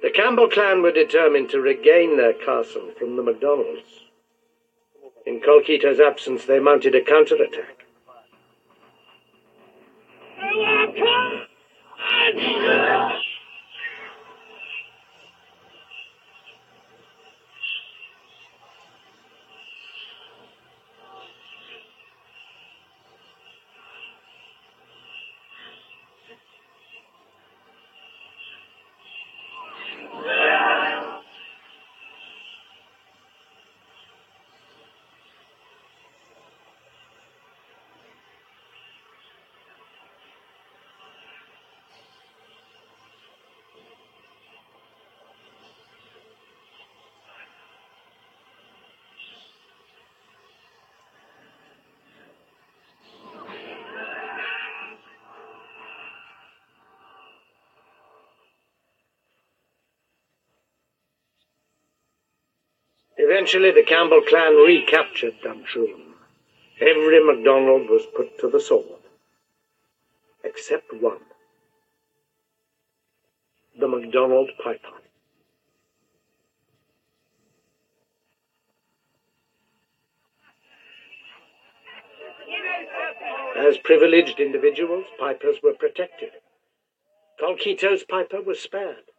The 0.04 0.12
Campbell 0.12 0.43
clan 0.54 0.84
were 0.84 0.92
determined 0.92 1.50
to 1.50 1.60
regain 1.60 2.16
their 2.16 2.32
castle 2.32 2.92
from 2.98 3.16
the 3.16 3.24
MacDonalds. 3.24 4.06
In 5.26 5.40
Colkitto's 5.40 6.00
absence, 6.00 6.46
they 6.46 6.60
mounted 6.60 6.94
a 6.94 7.02
counterattack. 7.02 7.83
Eventually, 63.18 63.72
the 63.72 63.84
Campbell 63.84 64.22
clan 64.22 64.56
recaptured 64.56 65.36
Duntroon. 65.44 66.14
Every 66.82 67.24
MacDonald 67.24 67.90
was 67.90 68.06
put 68.16 68.40
to 68.40 68.50
the 68.50 68.60
sword. 68.60 69.00
Except 70.44 70.92
one. 70.94 71.20
The 73.80 73.88
MacDonald 73.88 74.52
Piper. 74.64 74.88
As 83.56 83.78
privileged 83.78 84.40
individuals, 84.40 85.06
pipers 85.20 85.58
were 85.64 85.74
protected. 85.74 86.32
Colkitto's 87.40 88.04
piper 88.04 88.42
was 88.42 88.60
spared. 88.60 89.13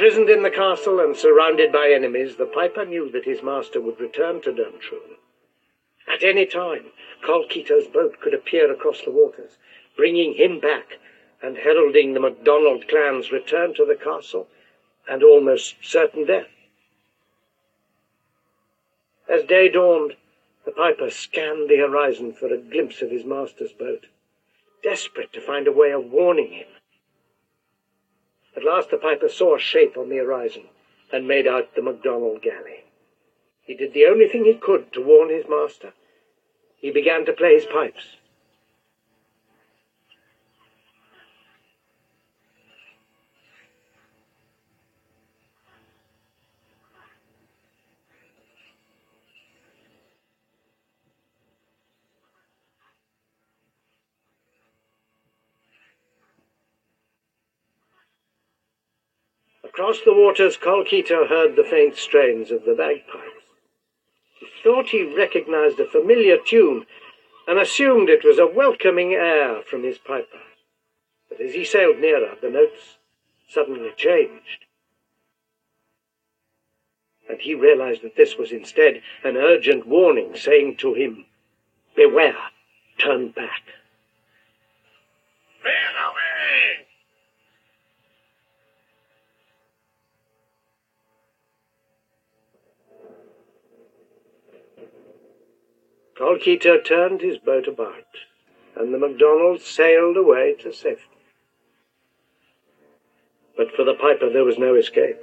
Imprisoned 0.00 0.30
in 0.30 0.42
the 0.42 0.50
castle 0.50 0.98
and 0.98 1.14
surrounded 1.14 1.70
by 1.70 1.90
enemies, 1.90 2.36
the 2.36 2.46
piper 2.46 2.86
knew 2.86 3.10
that 3.10 3.26
his 3.26 3.42
master 3.42 3.82
would 3.82 4.00
return 4.00 4.40
to 4.40 4.50
Duntroon. 4.50 5.18
At 6.08 6.22
any 6.22 6.46
time, 6.46 6.86
Colkitto's 7.22 7.86
boat 7.86 8.18
could 8.18 8.32
appear 8.32 8.72
across 8.72 9.02
the 9.02 9.10
waters, 9.10 9.58
bringing 9.98 10.32
him 10.32 10.58
back 10.58 10.96
and 11.42 11.58
heralding 11.58 12.14
the 12.14 12.20
MacDonald 12.20 12.88
clan's 12.88 13.30
return 13.30 13.74
to 13.74 13.84
the 13.84 13.94
castle 13.94 14.48
and 15.06 15.22
almost 15.22 15.74
certain 15.82 16.24
death. 16.24 16.48
As 19.28 19.44
day 19.44 19.68
dawned, 19.68 20.16
the 20.64 20.72
piper 20.72 21.10
scanned 21.10 21.68
the 21.68 21.76
horizon 21.76 22.32
for 22.32 22.46
a 22.46 22.56
glimpse 22.56 23.02
of 23.02 23.10
his 23.10 23.26
master's 23.26 23.72
boat, 23.72 24.06
desperate 24.82 25.34
to 25.34 25.42
find 25.42 25.68
a 25.68 25.72
way 25.72 25.90
of 25.90 26.10
warning 26.10 26.52
him. 26.52 26.68
At 28.56 28.64
last 28.64 28.90
the 28.90 28.96
piper 28.96 29.28
saw 29.28 29.56
a 29.56 29.58
shape 29.58 29.96
on 29.96 30.08
the 30.08 30.16
horizon 30.16 30.68
and 31.12 31.26
made 31.26 31.46
out 31.46 31.74
the 31.74 31.82
MacDonald 31.82 32.42
galley. 32.42 32.84
He 33.62 33.74
did 33.74 33.92
the 33.92 34.06
only 34.06 34.26
thing 34.26 34.44
he 34.44 34.54
could 34.54 34.92
to 34.92 35.00
warn 35.00 35.28
his 35.28 35.48
master. 35.48 35.92
He 36.76 36.90
began 36.90 37.24
to 37.26 37.32
play 37.32 37.54
his 37.54 37.66
pipes. 37.66 38.16
Across 59.80 60.02
the 60.02 60.12
waters, 60.12 60.58
Colkitto 60.58 61.26
heard 61.26 61.56
the 61.56 61.64
faint 61.64 61.96
strains 61.96 62.50
of 62.50 62.66
the 62.66 62.74
bagpipes. 62.74 63.46
He 64.38 64.46
thought 64.62 64.90
he 64.90 65.04
recognized 65.04 65.80
a 65.80 65.86
familiar 65.86 66.36
tune 66.36 66.84
and 67.48 67.58
assumed 67.58 68.10
it 68.10 68.22
was 68.22 68.38
a 68.38 68.46
welcoming 68.46 69.14
air 69.14 69.62
from 69.62 69.82
his 69.82 69.96
piper. 69.96 70.42
But 71.30 71.40
as 71.40 71.54
he 71.54 71.64
sailed 71.64 71.98
nearer, 71.98 72.36
the 72.42 72.50
notes 72.50 72.98
suddenly 73.48 73.90
changed. 73.96 74.66
And 77.26 77.40
he 77.40 77.54
realized 77.54 78.02
that 78.02 78.16
this 78.16 78.36
was 78.36 78.52
instead 78.52 79.00
an 79.24 79.38
urgent 79.38 79.86
warning 79.86 80.36
saying 80.36 80.76
to 80.80 80.92
him, 80.92 81.24
Beware, 81.96 82.36
turn 82.98 83.30
back. 83.30 83.62
Colkitto 96.20 96.84
turned 96.84 97.22
his 97.22 97.38
boat 97.38 97.66
about, 97.66 98.04
and 98.76 98.92
the 98.92 98.98
MacDonald 98.98 99.62
sailed 99.62 100.18
away 100.18 100.54
to 100.60 100.70
safety. 100.70 101.16
But 103.56 103.72
for 103.74 103.84
the 103.84 103.94
piper 103.94 104.28
there 104.30 104.44
was 104.44 104.58
no 104.58 104.74
escape. 104.74 105.16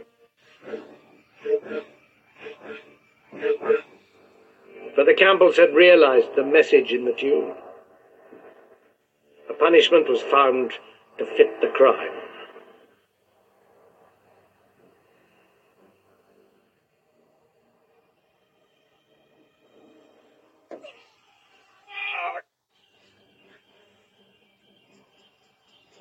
For 4.95 5.03
the 5.03 5.13
Campbells 5.13 5.57
had 5.57 5.75
realized 5.75 6.35
the 6.35 6.43
message 6.43 6.91
in 6.91 7.05
the 7.05 7.13
tune. 7.13 7.53
A 9.51 9.53
punishment 9.53 10.09
was 10.09 10.21
found 10.21 10.71
to 11.19 11.25
fit 11.27 11.61
the 11.61 11.67
crime. 11.67 12.26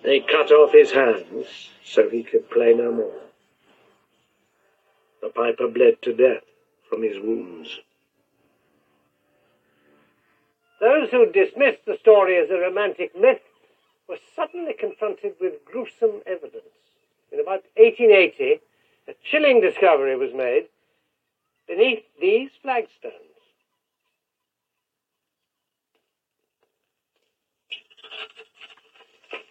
They 0.07 0.21
cut 0.21 0.53
off 0.53 0.71
his 0.73 0.93
hands 0.93 1.71
so 1.85 2.09
he 2.09 2.23
could 2.23 2.49
play 2.49 2.73
no 2.73 2.93
more. 2.93 3.21
The 5.21 5.31
piper 5.31 5.67
bled 5.67 6.01
to 6.03 6.13
death 6.13 6.45
from 6.89 7.03
his 7.03 7.19
wounds. 7.19 7.81
Those 10.79 11.11
who 11.11 11.27
dismissed 11.27 11.87
the 11.87 11.99
story 11.99 12.39
as 12.39 12.51
a 12.51 12.61
romantic 12.61 13.19
myth 13.19 13.43
were 14.09 14.19
suddenly 14.37 14.75
confronted 14.75 15.35
with 15.41 15.65
gruesome 15.65 16.23
evidence. 16.25 16.63
In 17.33 17.41
about 17.41 17.65
1880, 17.77 18.61
a 19.09 19.15
chilling 19.29 19.61
discovery 19.61 20.17
was 20.17 20.33
made 20.33 20.69
beneath 21.67 22.05
these 22.21 22.51
flagstones. 22.63 23.26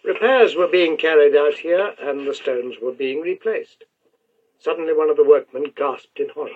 Repairs 0.06 0.54
were 0.54 0.68
being 0.68 0.96
carried 0.96 1.34
out 1.34 1.54
here, 1.54 1.92
and 1.98 2.28
the 2.28 2.34
stones 2.34 2.76
were 2.80 2.92
being 2.92 3.20
replaced. 3.20 3.82
Suddenly, 4.60 4.92
one 4.92 5.10
of 5.10 5.16
the 5.16 5.24
workmen 5.24 5.72
gasped 5.74 6.20
in 6.20 6.28
horror. 6.28 6.52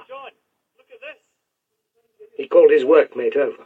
He 2.37 2.47
called 2.47 2.71
his 2.71 2.85
workmate 2.85 3.37
over. 3.37 3.65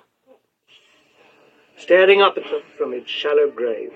Staring 1.76 2.22
up 2.22 2.38
at 2.38 2.44
them 2.44 2.62
from 2.78 2.94
its 2.94 3.10
shallow 3.10 3.50
grave 3.50 3.92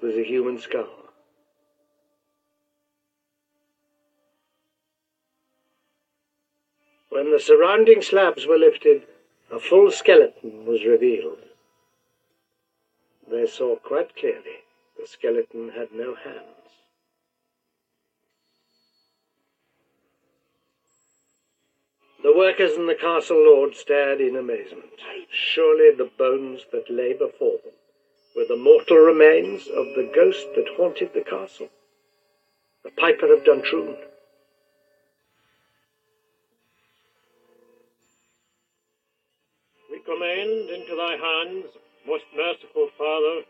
was 0.00 0.14
a 0.14 0.22
human 0.22 0.56
skull. 0.56 1.10
When 7.08 7.32
the 7.32 7.40
surrounding 7.40 8.02
slabs 8.02 8.46
were 8.46 8.58
lifted, 8.58 9.02
a 9.50 9.58
full 9.58 9.90
skeleton 9.90 10.64
was 10.64 10.84
revealed. 10.84 11.40
They 13.28 13.46
saw 13.46 13.74
quite 13.76 14.14
clearly 14.14 14.62
the 14.98 15.06
skeleton 15.06 15.70
had 15.70 15.92
no 15.92 16.14
hands. 16.14 16.44
The 22.22 22.36
workers 22.36 22.72
and 22.76 22.88
the 22.88 22.96
castle 22.96 23.44
lord 23.44 23.76
stared 23.76 24.20
in 24.20 24.34
amazement. 24.34 24.86
Surely 25.30 25.94
the 25.94 26.10
bones 26.18 26.62
that 26.72 26.90
lay 26.90 27.12
before 27.12 27.58
them 27.64 27.74
were 28.34 28.44
the 28.44 28.56
mortal 28.56 28.96
remains 28.96 29.68
of 29.68 29.86
the 29.94 30.10
ghost 30.14 30.46
that 30.56 30.68
haunted 30.76 31.12
the 31.14 31.20
castle, 31.20 31.68
the 32.82 32.90
Piper 32.90 33.32
of 33.32 33.44
Duntroon. 33.44 33.96
We 39.90 40.00
commend 40.00 40.70
into 40.70 40.96
thy 40.96 41.16
hands, 41.16 41.66
most 42.06 42.24
merciful 42.34 42.88
Father, 42.98 43.44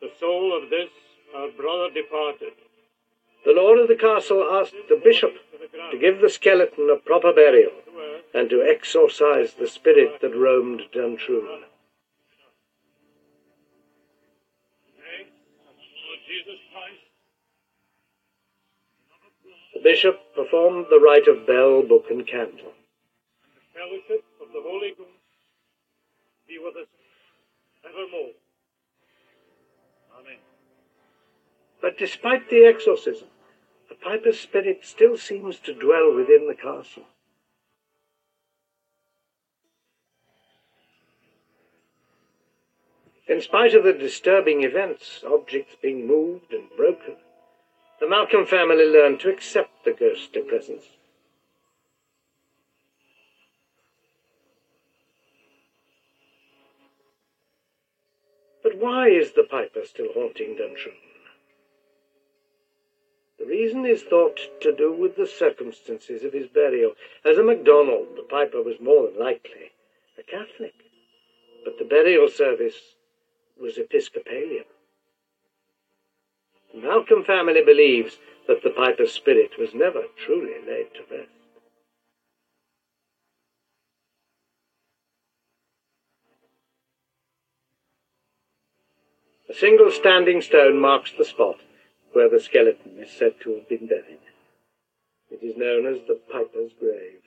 the 0.00 0.10
soul 0.20 0.56
of 0.56 0.70
this 0.70 0.90
our 1.34 1.48
brother 1.50 1.92
departed. 1.92 2.52
The 3.44 3.52
lord 3.52 3.78
of 3.78 3.88
the 3.88 3.96
castle 3.96 4.46
asked 4.52 4.74
the 4.88 5.00
bishop 5.02 5.34
to 5.90 5.98
give 5.98 6.20
the 6.20 6.30
skeleton 6.30 6.90
a 6.90 6.96
proper 6.96 7.32
burial 7.32 7.72
and 8.34 8.50
to 8.50 8.62
exorcise 8.62 9.54
the 9.54 9.66
spirit 9.66 10.20
that 10.20 10.36
roamed 10.36 10.82
Duntroon. 10.92 11.62
Jesus 16.26 16.58
Christ, 16.72 17.06
The 19.74 19.80
bishop 19.80 20.20
performed 20.34 20.86
the 20.90 20.98
rite 20.98 21.28
of 21.28 21.46
bell, 21.46 21.82
book, 21.82 22.06
and 22.10 22.26
candle. 22.26 22.72
the 23.54 23.78
fellowship 23.78 24.24
of 24.42 24.48
the 24.52 24.60
Holy 24.60 24.90
Ghost, 24.98 25.10
be 26.48 26.58
with 26.58 26.76
us 26.76 26.88
evermore. 27.88 28.32
But 31.86 31.98
despite 31.98 32.50
the 32.50 32.64
exorcism, 32.64 33.28
the 33.88 33.94
piper's 33.94 34.40
spirit 34.40 34.80
still 34.82 35.16
seems 35.16 35.60
to 35.60 35.72
dwell 35.72 36.12
within 36.12 36.48
the 36.48 36.54
castle. 36.56 37.04
In 43.28 43.40
spite 43.40 43.72
of 43.72 43.84
the 43.84 43.92
disturbing 43.92 44.64
events, 44.64 45.22
objects 45.24 45.76
being 45.80 46.08
moved 46.08 46.52
and 46.52 46.68
broken, 46.76 47.18
the 48.00 48.08
Malcolm 48.08 48.46
family 48.46 48.84
learned 48.84 49.20
to 49.20 49.30
accept 49.30 49.84
the 49.84 49.92
ghostly 49.92 50.42
presence. 50.42 50.86
But 58.64 58.74
why 58.74 59.10
is 59.10 59.34
the 59.34 59.44
piper 59.44 59.84
still 59.84 60.12
haunting 60.12 60.56
Duntroon? 60.56 61.05
The 63.38 63.44
reason 63.44 63.84
is 63.84 64.02
thought 64.02 64.40
to 64.62 64.74
do 64.74 64.92
with 64.92 65.16
the 65.16 65.26
circumstances 65.26 66.24
of 66.24 66.32
his 66.32 66.46
burial. 66.46 66.94
As 67.24 67.36
a 67.36 67.42
MacDonald, 67.42 68.16
the 68.16 68.22
piper 68.22 68.62
was 68.62 68.80
more 68.80 69.08
than 69.08 69.18
likely 69.18 69.72
a 70.18 70.22
Catholic, 70.22 70.74
but 71.64 71.78
the 71.78 71.84
burial 71.84 72.28
service 72.28 72.94
was 73.60 73.76
Episcopalian. 73.76 74.64
The 76.72 76.80
Malcolm 76.80 77.24
family 77.24 77.62
believes 77.62 78.18
that 78.48 78.62
the 78.62 78.70
piper's 78.70 79.12
spirit 79.12 79.58
was 79.58 79.74
never 79.74 80.04
truly 80.16 80.54
laid 80.66 80.94
to 80.94 81.14
rest. 81.14 81.30
A 89.48 89.54
single 89.54 89.90
standing 89.90 90.40
stone 90.40 90.78
marks 90.80 91.12
the 91.12 91.24
spot 91.24 91.60
where 92.12 92.28
the 92.28 92.40
skeleton 92.40 92.98
is 92.98 93.10
said 93.10 93.34
to 93.40 93.54
have 93.54 93.68
been 93.68 93.86
buried. 93.86 94.18
It 95.30 95.42
is 95.42 95.56
known 95.56 95.86
as 95.86 95.98
the 96.06 96.14
Piper's 96.14 96.72
Grave. 96.78 97.22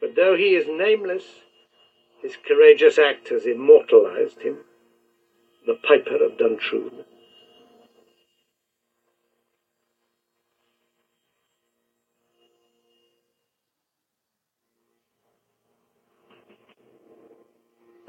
But 0.00 0.14
though 0.16 0.36
he 0.36 0.54
is 0.54 0.66
nameless, 0.68 1.24
his 2.22 2.36
courageous 2.36 2.98
act 2.98 3.28
has 3.28 3.46
immortalized 3.46 4.40
him, 4.40 4.58
the 5.66 5.74
Piper 5.74 6.22
of 6.22 6.38
Duntroon. 6.38 7.04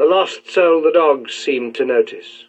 The 0.06 0.12
lost 0.12 0.52
soul 0.52 0.84
the 0.84 0.92
dogs 0.92 1.34
seem 1.34 1.74
to 1.74 1.84
notice. 1.84 2.46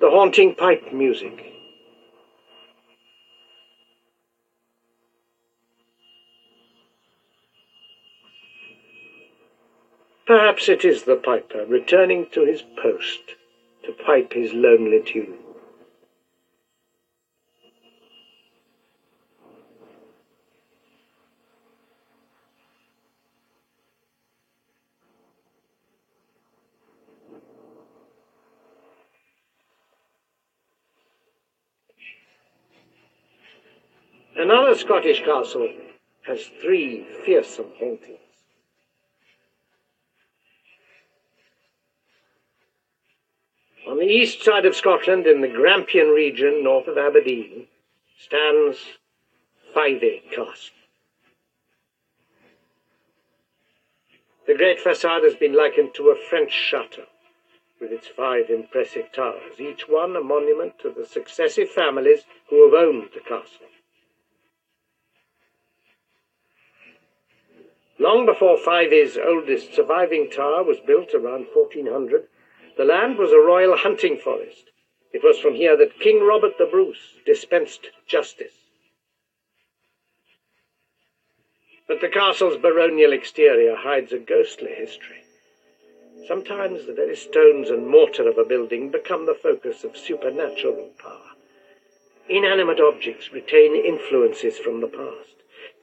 The 0.00 0.08
haunting 0.08 0.54
pipe 0.54 0.94
music. 0.94 1.52
Perhaps 10.26 10.70
it 10.70 10.86
is 10.86 11.02
the 11.02 11.16
piper 11.16 11.66
returning 11.66 12.28
to 12.32 12.40
his 12.46 12.62
post 12.62 13.34
to 13.84 13.92
pipe 13.92 14.32
his 14.32 14.54
lonely 14.54 15.00
tune. 15.00 15.36
The 34.76 34.82
Scottish 34.82 35.24
castle 35.24 35.72
has 36.26 36.50
three 36.60 37.06
fearsome 37.24 37.70
paintings. 37.80 38.18
On 43.88 43.96
the 43.96 44.04
east 44.04 44.44
side 44.44 44.66
of 44.66 44.76
Scotland, 44.76 45.26
in 45.26 45.40
the 45.40 45.48
Grampian 45.48 46.08
region 46.08 46.62
north 46.62 46.88
of 46.88 46.98
Aberdeen, 46.98 47.68
stands 48.18 48.76
Fyvie 49.74 50.30
Castle. 50.30 50.76
The 54.46 54.56
great 54.56 54.78
facade 54.78 55.22
has 55.22 55.36
been 55.36 55.54
likened 55.54 55.94
to 55.94 56.10
a 56.10 56.14
French 56.28 56.52
chateau, 56.52 57.06
with 57.80 57.92
its 57.92 58.08
five 58.08 58.50
impressive 58.50 59.10
towers, 59.10 59.58
each 59.58 59.88
one 59.88 60.14
a 60.16 60.20
monument 60.20 60.78
to 60.80 60.90
the 60.90 61.06
successive 61.06 61.70
families 61.70 62.24
who 62.50 62.62
have 62.62 62.74
owned 62.74 63.08
the 63.14 63.20
castle. 63.20 63.68
Long 67.98 68.26
before 68.26 68.58
Fyvie's 68.58 69.16
oldest 69.16 69.74
surviving 69.74 70.30
tower 70.30 70.62
was 70.62 70.80
built 70.80 71.14
around 71.14 71.46
1400, 71.52 72.28
the 72.76 72.84
land 72.84 73.16
was 73.16 73.32
a 73.32 73.38
royal 73.38 73.76
hunting 73.76 74.18
forest. 74.18 74.70
It 75.12 75.22
was 75.22 75.38
from 75.38 75.54
here 75.54 75.76
that 75.78 75.98
King 75.98 76.20
Robert 76.22 76.58
the 76.58 76.66
Bruce 76.66 77.16
dispensed 77.24 77.88
justice. 78.06 78.52
But 81.88 82.00
the 82.00 82.08
castle's 82.08 82.58
baronial 82.58 83.12
exterior 83.12 83.76
hides 83.76 84.12
a 84.12 84.18
ghostly 84.18 84.72
history. 84.72 85.22
Sometimes 86.26 86.84
the 86.84 86.92
very 86.92 87.16
stones 87.16 87.70
and 87.70 87.86
mortar 87.86 88.28
of 88.28 88.36
a 88.36 88.44
building 88.44 88.90
become 88.90 89.24
the 89.24 89.34
focus 89.34 89.84
of 89.84 89.96
supernatural 89.96 90.90
power. 90.98 91.30
Inanimate 92.28 92.80
objects 92.80 93.32
retain 93.32 93.76
influences 93.76 94.58
from 94.58 94.80
the 94.80 94.88
past. 94.88 95.35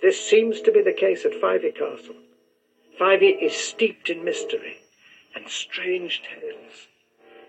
This 0.03 0.21
seems 0.21 0.59
to 0.63 0.71
be 0.71 0.81
the 0.81 0.91
case 0.91 1.23
at 1.23 1.31
Fyvie 1.31 1.73
Castle. 1.73 2.17
Fyvie 2.99 3.41
is 3.41 3.53
steeped 3.53 4.09
in 4.09 4.25
mystery 4.25 4.79
and 5.33 5.47
strange 5.47 6.21
tales. 6.23 6.89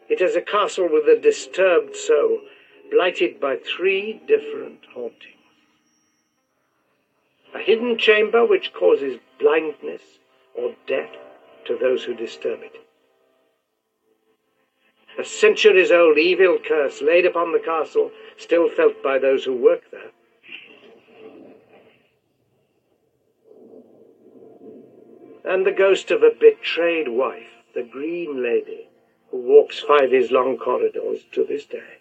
It 0.08 0.20
is 0.20 0.36
a 0.36 0.40
castle 0.40 0.88
with 0.88 1.08
a 1.08 1.20
disturbed 1.20 1.96
soul, 1.96 2.42
blighted 2.92 3.40
by 3.40 3.56
three 3.56 4.22
different 4.28 4.84
hauntings. 4.94 5.34
A 7.52 7.58
hidden 7.58 7.98
chamber 7.98 8.44
which 8.46 8.72
causes 8.72 9.18
blindness 9.40 10.02
or 10.54 10.76
death 10.86 11.16
to 11.64 11.76
those 11.76 12.04
who 12.04 12.14
disturb 12.14 12.62
it. 12.62 12.76
A 15.18 15.24
centuries 15.24 15.90
old 15.90 16.18
evil 16.18 16.60
curse 16.64 17.02
laid 17.02 17.26
upon 17.26 17.50
the 17.50 17.58
castle, 17.58 18.12
still 18.36 18.68
felt 18.68 19.02
by 19.02 19.18
those 19.18 19.42
who 19.42 19.56
work 19.56 19.90
there. 19.90 20.12
And 25.44 25.66
the 25.66 25.72
ghost 25.72 26.10
of 26.10 26.22
a 26.22 26.30
betrayed 26.30 27.08
wife, 27.08 27.46
the 27.74 27.82
Green 27.82 28.42
Lady, 28.42 28.88
who 29.30 29.38
walks 29.38 29.80
Fyvie's 29.80 30.30
long 30.30 30.56
corridors 30.56 31.20
to 31.32 31.44
this 31.44 31.66
day. 31.66 31.98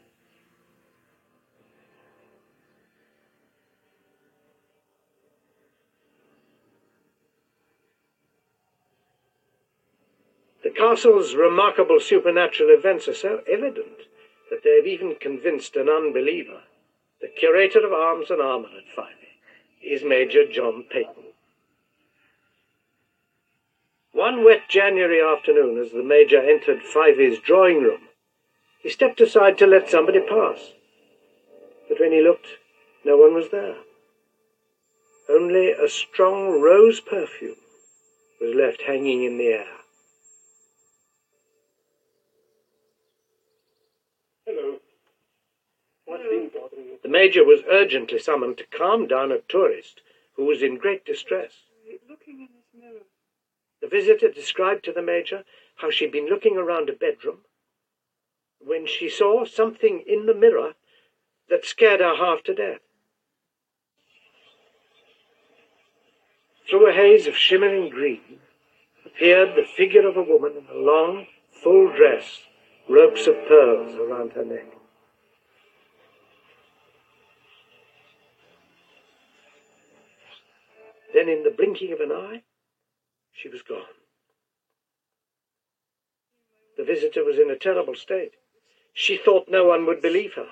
The 10.63 10.69
castle's 10.69 11.36
remarkable 11.36 11.99
supernatural 11.99 12.69
events 12.69 13.10
are 13.10 13.13
so 13.13 13.41
evident 13.51 14.08
that 14.49 14.63
they 14.63 14.77
have 14.77 14.88
even 14.88 15.15
convinced 15.15 15.75
an 15.75 15.89
unbeliever. 15.89 16.62
The 17.19 17.27
curator 17.27 17.86
of 17.86 17.91
arms 17.91 18.29
and 18.29 18.41
armour 18.41 18.69
at 18.77 18.95
Fyvie 18.95 19.82
is 19.82 20.03
Major 20.03 20.47
John 20.47 20.86
Peyton. 20.89 21.22
One 24.13 24.45
wet 24.45 24.69
January 24.69 25.21
afternoon, 25.21 25.80
as 25.80 25.91
the 25.91 26.04
Major 26.04 26.39
entered 26.39 26.82
Fyvie's 26.84 27.39
drawing 27.39 27.82
room, 27.82 28.10
he 28.82 28.89
stepped 28.89 29.19
aside 29.19 29.58
to 29.58 29.65
let 29.65 29.89
somebody 29.89 30.19
pass. 30.19 30.73
But 31.89 31.99
when 31.99 32.12
he 32.12 32.21
looked, 32.21 32.47
no 33.04 33.17
one 33.17 33.34
was 33.34 33.49
there. 33.49 33.76
Only 35.28 35.71
a 35.71 35.89
strong 35.89 36.62
rose 36.62 36.99
perfume 36.99 37.56
was 38.39 38.54
left 38.54 38.84
hanging 38.84 39.23
in 39.23 39.38
the 39.38 39.47
air. 39.47 39.67
Hello. 44.45 44.80
What's 46.06 46.23
been 46.23 46.52
bothering 46.54 46.86
you? 46.86 46.99
The 47.02 47.10
Major 47.10 47.43
was 47.43 47.62
urgently 47.67 48.19
summoned 48.19 48.58
to 48.58 48.65
calm 48.65 49.08
down 49.08 49.32
a 49.32 49.39
tourist 49.39 50.02
who 50.36 50.45
was 50.45 50.62
in 50.62 50.78
great 50.78 51.04
distress. 51.04 51.54
Looking 52.10 52.36
in 52.36 52.39
his 52.41 52.49
mirror. 52.49 52.62
The 53.84 53.89
visitor 53.89 54.30
described 54.30 54.86
to 54.86 54.93
the 54.93 55.02
Major 55.02 55.43
how 55.76 55.91
she'd 55.91 56.13
been 56.13 56.28
looking 56.30 56.56
around 56.56 56.89
a 56.89 56.93
bedroom 56.93 57.39
when 58.60 58.88
she 58.88 59.10
saw 59.10 59.43
something 59.43 60.06
in 60.08 60.26
the 60.26 60.34
mirror 60.34 60.76
that 61.50 61.65
scared 61.65 62.00
her 62.00 62.15
half 62.15 62.43
to 62.43 62.54
death. 62.54 62.80
Through 66.69 66.88
a 66.88 66.93
haze 66.93 67.28
of 67.28 67.36
shimmering 67.36 67.89
green 67.89 68.39
appeared 69.06 69.54
the 69.58 69.65
figure 69.65 70.08
of 70.08 70.15
a 70.15 70.24
woman 70.24 70.54
in 70.56 70.74
a 70.74 70.80
long, 70.80 71.28
full 71.52 71.91
dress, 71.93 72.43
ropes 72.88 73.28
of 73.28 73.36
pearls 73.50 73.96
around 73.96 74.32
her 74.32 74.46
neck. 74.46 74.78
Then, 81.13 81.28
in 81.28 81.43
the 81.43 81.52
blinking 81.52 81.91
of 81.91 82.00
an 82.00 82.13
eye, 82.13 82.43
she 83.34 83.50
was 83.50 83.62
gone. 83.62 83.82
The 86.78 86.84
visitor 86.84 87.24
was 87.24 87.38
in 87.38 87.52
a 87.52 87.56
terrible 87.56 87.96
state. 87.96 88.34
She 88.93 89.17
thought 89.17 89.50
no 89.50 89.65
one 89.65 89.86
would 89.86 90.02
believe 90.02 90.34
her, 90.34 90.50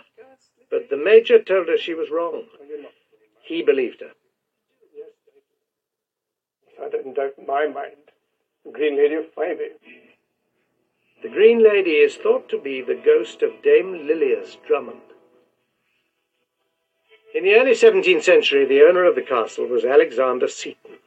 but 0.70 0.90
the 0.90 0.98
Major 0.98 1.42
told 1.42 1.68
her 1.68 1.78
she 1.78 1.94
was 1.94 2.10
wrong. 2.10 2.46
He 3.44 3.62
believed 3.62 4.02
her. 4.02 4.12
I 6.84 6.90
didn't 6.90 7.14
doubt 7.14 7.36
my 7.48 7.68
mind. 7.68 8.12
The 8.66 8.72
Green 8.72 8.98
Lady 8.98 9.16
of 9.16 9.34
Fyvie. 9.36 9.74
The 11.22 11.30
Green 11.30 11.64
Lady 11.64 11.98
is 11.98 12.16
thought 12.16 12.50
to 12.50 12.60
be 12.60 12.82
the 12.82 12.96
ghost 12.96 13.44
of 13.44 13.62
Dame 13.62 14.08
Lilias 14.08 14.58
Drummond. 14.66 15.02
In 17.34 17.44
the 17.44 17.54
early 17.54 17.72
17th 17.72 18.24
century, 18.24 18.66
the 18.66 18.82
owner 18.82 19.06
of 19.06 19.16
the 19.16 19.22
castle 19.22 19.66
was 19.66 19.86
Alexander 19.86 20.48
Seaton, 20.48 20.98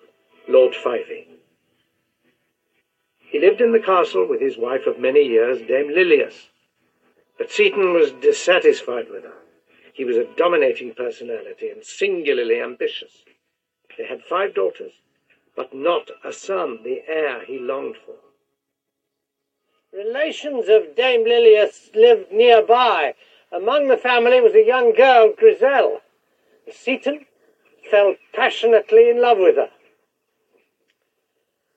Lord 0.48 0.74
Fyvie. 0.74 1.33
He 3.34 3.40
lived 3.40 3.60
in 3.60 3.72
the 3.72 3.80
castle 3.80 4.24
with 4.28 4.40
his 4.40 4.56
wife 4.56 4.86
of 4.86 5.00
many 5.00 5.24
years, 5.24 5.58
Dame 5.58 5.88
Lilias. 5.88 6.50
But 7.36 7.50
Seaton 7.50 7.92
was 7.92 8.12
dissatisfied 8.12 9.10
with 9.10 9.24
her. 9.24 9.34
He 9.92 10.04
was 10.04 10.16
a 10.16 10.28
dominating 10.36 10.94
personality 10.94 11.68
and 11.68 11.84
singularly 11.84 12.60
ambitious. 12.60 13.24
They 13.98 14.04
had 14.04 14.22
five 14.22 14.54
daughters, 14.54 14.92
but 15.56 15.74
not 15.74 16.12
a 16.22 16.32
son, 16.32 16.84
the 16.84 17.02
heir 17.08 17.44
he 17.44 17.58
longed 17.58 17.96
for. 18.06 18.14
Relations 19.92 20.68
of 20.68 20.94
Dame 20.94 21.24
Lilias 21.24 21.90
lived 21.92 22.30
nearby. 22.30 23.16
Among 23.50 23.88
the 23.88 23.96
family 23.96 24.40
was 24.40 24.54
a 24.54 24.64
young 24.64 24.94
girl, 24.94 25.32
Grizel. 25.36 26.02
Seaton 26.70 27.26
fell 27.90 28.14
passionately 28.32 29.10
in 29.10 29.20
love 29.20 29.38
with 29.38 29.56
her. 29.56 29.70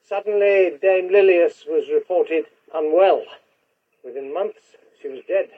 Suddenly, 0.08 0.78
Dame 0.82 1.10
Lilias 1.10 1.66
was 1.68 1.90
reported 1.90 2.46
unwell. 2.74 3.26
Within 4.06 4.34
months, 4.34 4.78
she 5.02 5.10
was 5.10 5.20
dead. 5.28 5.50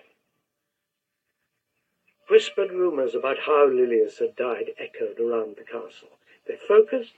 Whispered 2.30 2.72
rumours 2.72 3.14
about 3.14 3.38
how 3.46 3.68
Lilias 3.68 4.18
had 4.18 4.36
died 4.36 4.72
echoed 4.80 5.20
around 5.20 5.56
the 5.56 5.64
castle. 5.64 6.10
They 6.48 6.56
focused 6.56 7.14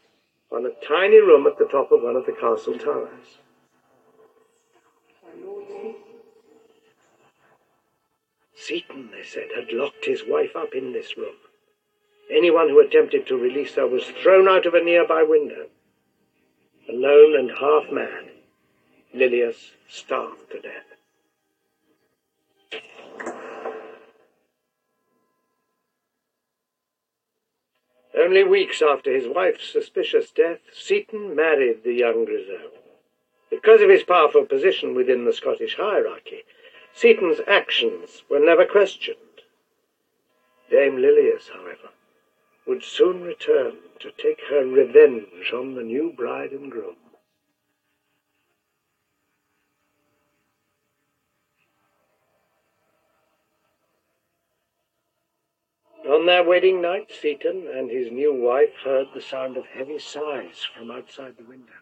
on 0.51 0.65
a 0.65 0.85
tiny 0.85 1.19
room 1.19 1.47
at 1.47 1.57
the 1.57 1.65
top 1.65 1.93
of 1.93 2.01
one 2.01 2.17
of 2.17 2.25
the 2.25 2.33
castle 2.33 2.77
towers. 2.77 3.37
Seaton, 8.53 9.09
they 9.11 9.23
said, 9.23 9.47
had 9.55 9.71
locked 9.71 10.05
his 10.05 10.23
wife 10.27 10.55
up 10.55 10.75
in 10.75 10.91
this 10.91 11.17
room. 11.17 11.35
Anyone 12.29 12.67
who 12.67 12.79
attempted 12.81 13.25
to 13.27 13.37
release 13.37 13.75
her 13.75 13.87
was 13.87 14.03
thrown 14.21 14.49
out 14.49 14.65
of 14.65 14.73
a 14.73 14.83
nearby 14.83 15.23
window. 15.23 15.67
Alone 16.89 17.35
and 17.35 17.51
half 17.51 17.91
mad, 17.91 18.31
Lilias 19.13 19.71
starved 19.87 20.51
to 20.51 20.59
death. 20.59 20.85
Only 28.17 28.43
weeks 28.43 28.81
after 28.81 29.13
his 29.13 29.27
wife's 29.27 29.69
suspicious 29.71 30.31
death, 30.31 30.59
Seaton 30.73 31.35
married 31.35 31.83
the 31.83 31.93
young 31.93 32.25
Grizel. 32.25 32.71
Because 33.49 33.81
of 33.81 33.89
his 33.89 34.03
powerful 34.03 34.45
position 34.45 34.93
within 34.95 35.25
the 35.25 35.33
Scottish 35.33 35.75
hierarchy, 35.75 36.43
Seaton's 36.93 37.39
actions 37.47 38.23
were 38.29 38.39
never 38.39 38.65
questioned. 38.65 39.17
Dame 40.69 40.97
Lilias, 40.97 41.49
however, 41.49 41.89
would 42.65 42.83
soon 42.83 43.21
return 43.21 43.77
to 43.99 44.11
take 44.11 44.39
her 44.49 44.65
revenge 44.65 45.51
on 45.53 45.75
the 45.75 45.83
new 45.83 46.11
bride 46.11 46.51
and 46.51 46.71
groom. 46.71 46.95
On 56.07 56.25
their 56.25 56.43
wedding 56.43 56.81
night, 56.81 57.11
Seaton 57.11 57.67
and 57.67 57.89
his 57.89 58.11
new 58.11 58.33
wife 58.33 58.73
heard 58.83 59.07
the 59.13 59.21
sound 59.21 59.55
of 59.55 59.65
heavy 59.67 59.99
sighs 59.99 60.67
from 60.75 60.89
outside 60.89 61.37
the 61.37 61.43
window. 61.43 61.73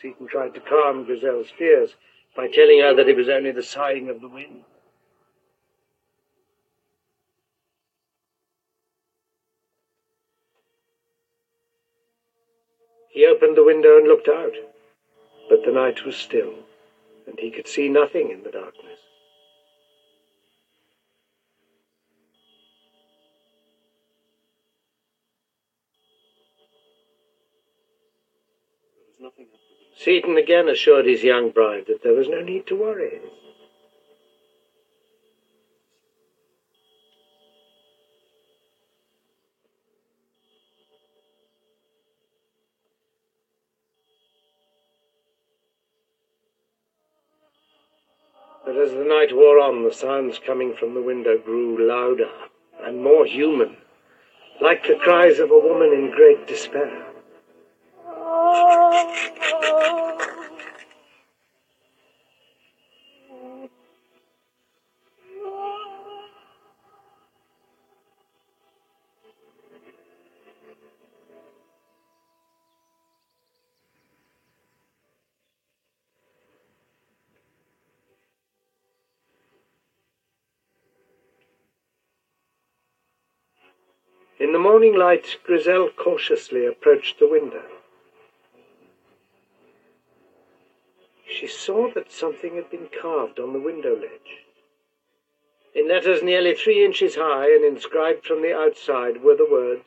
Seaton 0.00 0.26
tried 0.26 0.54
to 0.54 0.60
calm 0.60 1.04
Grizel's 1.04 1.50
fears 1.50 1.94
by 2.36 2.48
telling 2.48 2.80
her 2.80 2.94
that 2.94 3.08
it 3.08 3.16
was 3.16 3.28
only 3.28 3.50
the 3.50 3.62
sighing 3.62 4.10
of 4.10 4.20
the 4.20 4.28
wind. 4.28 4.64
He 13.14 13.26
opened 13.26 13.56
the 13.56 13.62
window 13.62 13.96
and 13.96 14.08
looked 14.08 14.26
out, 14.26 14.56
but 15.48 15.64
the 15.64 15.70
night 15.70 16.04
was 16.04 16.16
still, 16.16 16.52
and 17.28 17.38
he 17.38 17.48
could 17.48 17.68
see 17.68 17.88
nothing 17.88 18.32
in 18.32 18.42
the 18.42 18.50
darkness. 18.50 18.98
Seaton 29.96 30.36
again 30.36 30.68
assured 30.68 31.06
his 31.06 31.22
young 31.22 31.50
bride 31.50 31.84
that 31.86 32.02
there 32.02 32.14
was 32.14 32.28
no 32.28 32.40
need 32.40 32.66
to 32.66 32.74
worry. 32.74 33.20
But 48.74 48.88
as 48.88 48.92
the 48.92 49.04
night 49.04 49.32
wore 49.32 49.60
on, 49.60 49.84
the 49.84 49.92
sounds 49.92 50.40
coming 50.44 50.74
from 50.74 50.94
the 50.94 51.00
window 51.00 51.38
grew 51.38 51.86
louder 51.86 52.28
and 52.82 53.00
more 53.00 53.24
human, 53.24 53.76
like 54.60 54.84
the 54.84 54.96
cries 54.96 55.38
of 55.38 55.52
a 55.52 55.58
woman 55.58 55.92
in 55.92 56.10
great 56.10 56.48
despair. 56.48 57.06
In 84.44 84.52
the 84.52 84.58
morning 84.58 84.94
light, 84.94 85.38
Grizel 85.42 85.88
cautiously 85.96 86.66
approached 86.66 87.18
the 87.18 87.26
window. 87.26 87.64
She 91.26 91.46
saw 91.46 91.90
that 91.94 92.12
something 92.12 92.54
had 92.56 92.68
been 92.68 92.90
carved 93.00 93.40
on 93.40 93.54
the 93.54 93.58
window 93.58 93.96
ledge. 93.96 94.44
In 95.74 95.88
letters 95.88 96.22
nearly 96.22 96.54
three 96.54 96.84
inches 96.84 97.14
high 97.14 97.54
and 97.54 97.64
inscribed 97.64 98.26
from 98.26 98.42
the 98.42 98.54
outside 98.54 99.22
were 99.22 99.34
the 99.34 99.48
words 99.50 99.82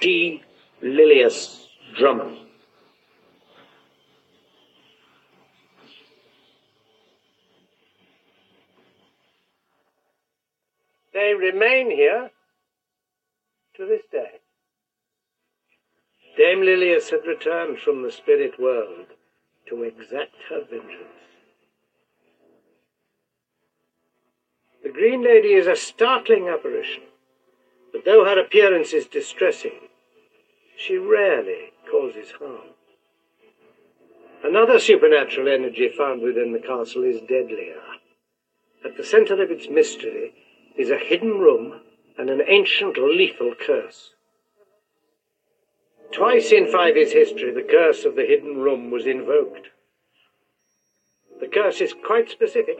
D. 0.00 0.42
Lilias 0.80 1.68
Drummond. 1.94 2.38
They 11.12 11.34
remain 11.34 11.90
here 11.90 12.30
to 13.76 13.86
this 13.86 14.02
day. 14.10 14.40
Dame 16.36 16.60
Lilias 16.60 17.10
had 17.10 17.26
returned 17.26 17.78
from 17.78 18.02
the 18.02 18.12
spirit 18.12 18.60
world 18.60 19.06
to 19.68 19.82
exact 19.82 20.34
her 20.48 20.62
vengeance. 20.68 21.02
The 24.82 24.90
Green 24.90 25.22
Lady 25.22 25.52
is 25.54 25.66
a 25.66 25.76
startling 25.76 26.48
apparition, 26.48 27.02
but 27.92 28.04
though 28.04 28.24
her 28.24 28.38
appearance 28.38 28.92
is 28.92 29.06
distressing, 29.06 29.88
she 30.76 30.96
rarely 30.96 31.72
causes 31.90 32.32
harm. 32.38 32.74
Another 34.44 34.78
supernatural 34.78 35.48
energy 35.48 35.88
found 35.88 36.22
within 36.22 36.52
the 36.52 36.58
castle 36.58 37.02
is 37.02 37.20
deadlier. 37.22 37.80
At 38.84 38.96
the 38.96 39.04
center 39.04 39.42
of 39.42 39.50
its 39.50 39.68
mystery 39.68 40.34
is 40.76 40.90
a 40.90 40.98
hidden 40.98 41.38
room 41.38 41.80
and 42.18 42.30
an 42.30 42.42
ancient 42.46 42.96
lethal 42.98 43.54
curse. 43.54 44.12
Twice 46.12 46.52
in 46.52 46.66
Fyvie's 46.66 47.12
history, 47.12 47.52
the 47.52 47.62
curse 47.62 48.04
of 48.04 48.16
the 48.16 48.24
hidden 48.24 48.58
room 48.58 48.90
was 48.90 49.06
invoked. 49.06 49.68
The 51.40 51.48
curse 51.48 51.80
is 51.80 51.92
quite 51.92 52.30
specific 52.30 52.78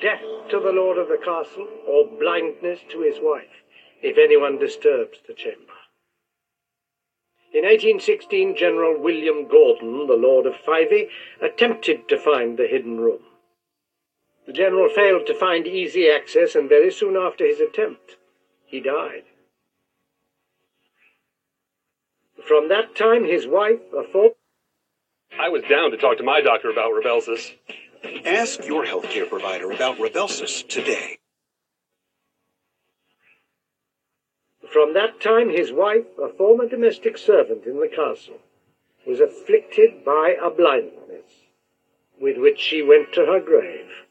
death 0.00 0.22
to 0.50 0.60
the 0.60 0.72
lord 0.72 0.98
of 0.98 1.08
the 1.08 1.18
castle, 1.18 1.68
or 1.86 2.06
blindness 2.06 2.80
to 2.90 3.00
his 3.00 3.18
wife, 3.20 3.62
if 4.02 4.18
anyone 4.18 4.58
disturbs 4.58 5.18
the 5.26 5.34
chamber. 5.34 5.72
In 7.52 7.62
1816, 7.62 8.56
General 8.56 9.00
William 9.00 9.48
Gordon, 9.48 10.06
the 10.06 10.14
Lord 10.14 10.46
of 10.46 10.54
Fyvie, 10.54 11.08
attempted 11.40 12.08
to 12.08 12.18
find 12.18 12.58
the 12.58 12.66
hidden 12.66 13.00
room. 13.00 13.22
The 14.46 14.52
general 14.52 14.88
failed 14.88 15.26
to 15.26 15.34
find 15.34 15.66
easy 15.66 16.10
access, 16.10 16.54
and 16.54 16.68
very 16.68 16.90
soon 16.92 17.16
after 17.16 17.46
his 17.46 17.60
attempt, 17.60 18.16
he 18.66 18.80
died. 18.80 19.22
From 22.46 22.68
that 22.68 22.94
time, 22.94 23.24
his 23.24 23.46
wife, 23.46 23.80
a 23.96 24.04
four. 24.12 24.30
I 25.38 25.48
was 25.48 25.62
down 25.62 25.90
to 25.90 25.96
talk 25.96 26.18
to 26.18 26.24
my 26.24 26.40
doctor 26.40 26.70
about 26.70 26.92
Rybelsus. 26.92 27.52
Ask 28.24 28.64
your 28.66 28.84
healthcare 28.84 29.28
provider 29.28 29.70
about 29.72 29.98
Rybelsus 29.98 30.66
today. 30.68 31.18
From 34.72 34.94
that 34.94 35.20
time, 35.20 35.48
his 35.48 35.72
wife, 35.72 36.06
a 36.22 36.28
former 36.28 36.68
domestic 36.68 37.18
servant 37.18 37.64
in 37.64 37.80
the 37.80 37.88
castle, 37.88 38.38
was 39.06 39.20
afflicted 39.20 40.04
by 40.04 40.36
a 40.40 40.50
blindness 40.50 41.46
with 42.20 42.36
which 42.38 42.60
she 42.60 42.82
went 42.82 43.12
to 43.12 43.26
her 43.26 43.40
grave. 43.40 44.05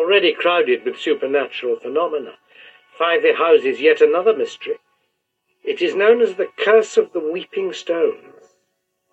Already 0.00 0.32
crowded 0.32 0.86
with 0.86 0.98
supernatural 0.98 1.76
phenomena, 1.76 2.38
Fyvie 2.98 3.36
houses 3.36 3.82
yet 3.82 4.00
another 4.00 4.34
mystery. 4.34 4.78
It 5.62 5.82
is 5.82 5.94
known 5.94 6.22
as 6.22 6.36
the 6.36 6.48
Curse 6.56 6.96
of 6.96 7.12
the 7.12 7.20
Weeping 7.20 7.74
Stone. 7.74 8.32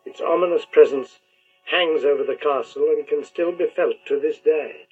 Its 0.06 0.22
ominous 0.22 0.64
presence 0.64 1.20
hangs 1.66 2.06
over 2.06 2.24
the 2.24 2.38
castle 2.38 2.84
and 2.84 3.06
can 3.06 3.26
still 3.26 3.52
be 3.52 3.68
felt 3.68 3.98
to 4.06 4.18
this 4.18 4.40
day. 4.40 4.88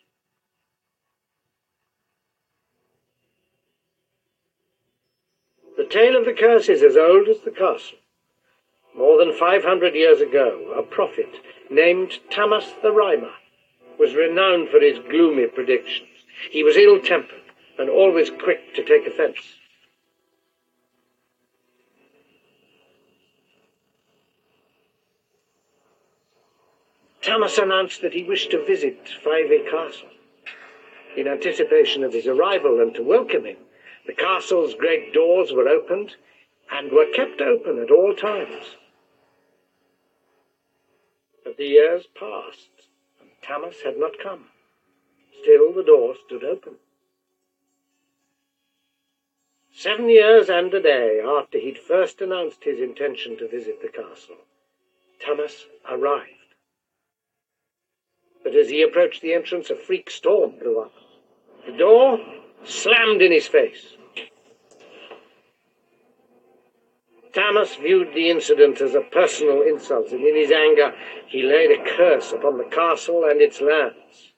The 5.77 5.85
tale 5.85 6.17
of 6.17 6.25
the 6.25 6.33
curse 6.33 6.67
is 6.67 6.83
as 6.83 6.97
old 6.97 7.29
as 7.29 7.39
the 7.39 7.51
castle. 7.51 7.99
More 8.93 9.17
than 9.17 9.31
500 9.31 9.95
years 9.95 10.19
ago, 10.19 10.73
a 10.77 10.83
prophet 10.83 11.39
named 11.69 12.19
Thomas 12.29 12.73
the 12.83 12.91
Rhymer 12.91 13.31
was 13.97 14.15
renowned 14.15 14.69
for 14.69 14.79
his 14.79 14.99
gloomy 15.09 15.47
predictions. 15.47 16.09
He 16.51 16.63
was 16.63 16.77
ill 16.77 16.99
tempered 16.99 17.41
and 17.77 17.89
always 17.89 18.29
quick 18.29 18.73
to 18.75 18.83
take 18.83 19.07
offense. 19.07 19.39
Thomas 27.21 27.57
announced 27.57 28.01
that 28.01 28.13
he 28.13 28.23
wished 28.23 28.51
to 28.51 28.63
visit 28.65 29.09
Fyvie 29.23 29.69
Castle. 29.69 30.09
In 31.17 31.27
anticipation 31.27 32.03
of 32.03 32.13
his 32.13 32.27
arrival 32.27 32.79
and 32.79 32.93
to 32.93 33.01
welcome 33.01 33.45
him, 33.45 33.57
the 34.05 34.13
castle's 34.13 34.75
great 34.75 35.11
doors 35.11 35.51
were 35.51 35.67
opened 35.67 36.15
and 36.71 36.91
were 36.91 37.07
kept 37.15 37.41
open 37.41 37.79
at 37.79 37.89
all 37.89 38.13
times. 38.13 38.75
But 41.43 41.57
the 41.57 41.65
years 41.65 42.05
passed, 42.13 42.69
Thomas 43.45 43.81
had 43.81 43.97
not 43.97 44.17
come. 44.17 44.45
Still, 45.41 45.71
the 45.71 45.83
door 45.83 46.15
stood 46.25 46.43
open. 46.43 46.77
Seven 49.71 50.09
years 50.09 50.49
and 50.49 50.73
a 50.73 50.81
day 50.81 51.21
after 51.23 51.59
he'd 51.59 51.77
first 51.77 52.21
announced 52.21 52.63
his 52.63 52.79
intention 52.79 53.37
to 53.37 53.47
visit 53.47 53.81
the 53.81 53.89
castle, 53.89 54.37
Thomas 55.19 55.67
arrived. 55.87 56.31
But 58.43 58.55
as 58.55 58.69
he 58.69 58.81
approached 58.81 59.21
the 59.21 59.33
entrance, 59.33 59.69
a 59.69 59.75
freak 59.75 60.09
storm 60.09 60.57
blew 60.57 60.79
up. 60.79 60.93
The 61.65 61.73
door 61.73 62.19
slammed 62.63 63.21
in 63.21 63.31
his 63.31 63.47
face. 63.47 63.95
Thomas 67.35 67.75
viewed 67.75 68.13
the 68.13 68.29
incident 68.29 68.79
as 68.79 68.95
a 68.95 69.01
personal 69.01 69.61
insult, 69.61 70.09
and 70.13 70.25
in 70.25 70.37
his 70.37 70.51
anger 70.51 70.95
he 71.27 71.43
laid 71.43 71.69
a 71.69 71.83
curse 71.97 72.31
upon 72.31 72.57
the 72.57 72.63
castle 72.63 73.25
and 73.25 73.41
its 73.41 73.59
lands. 73.59 74.31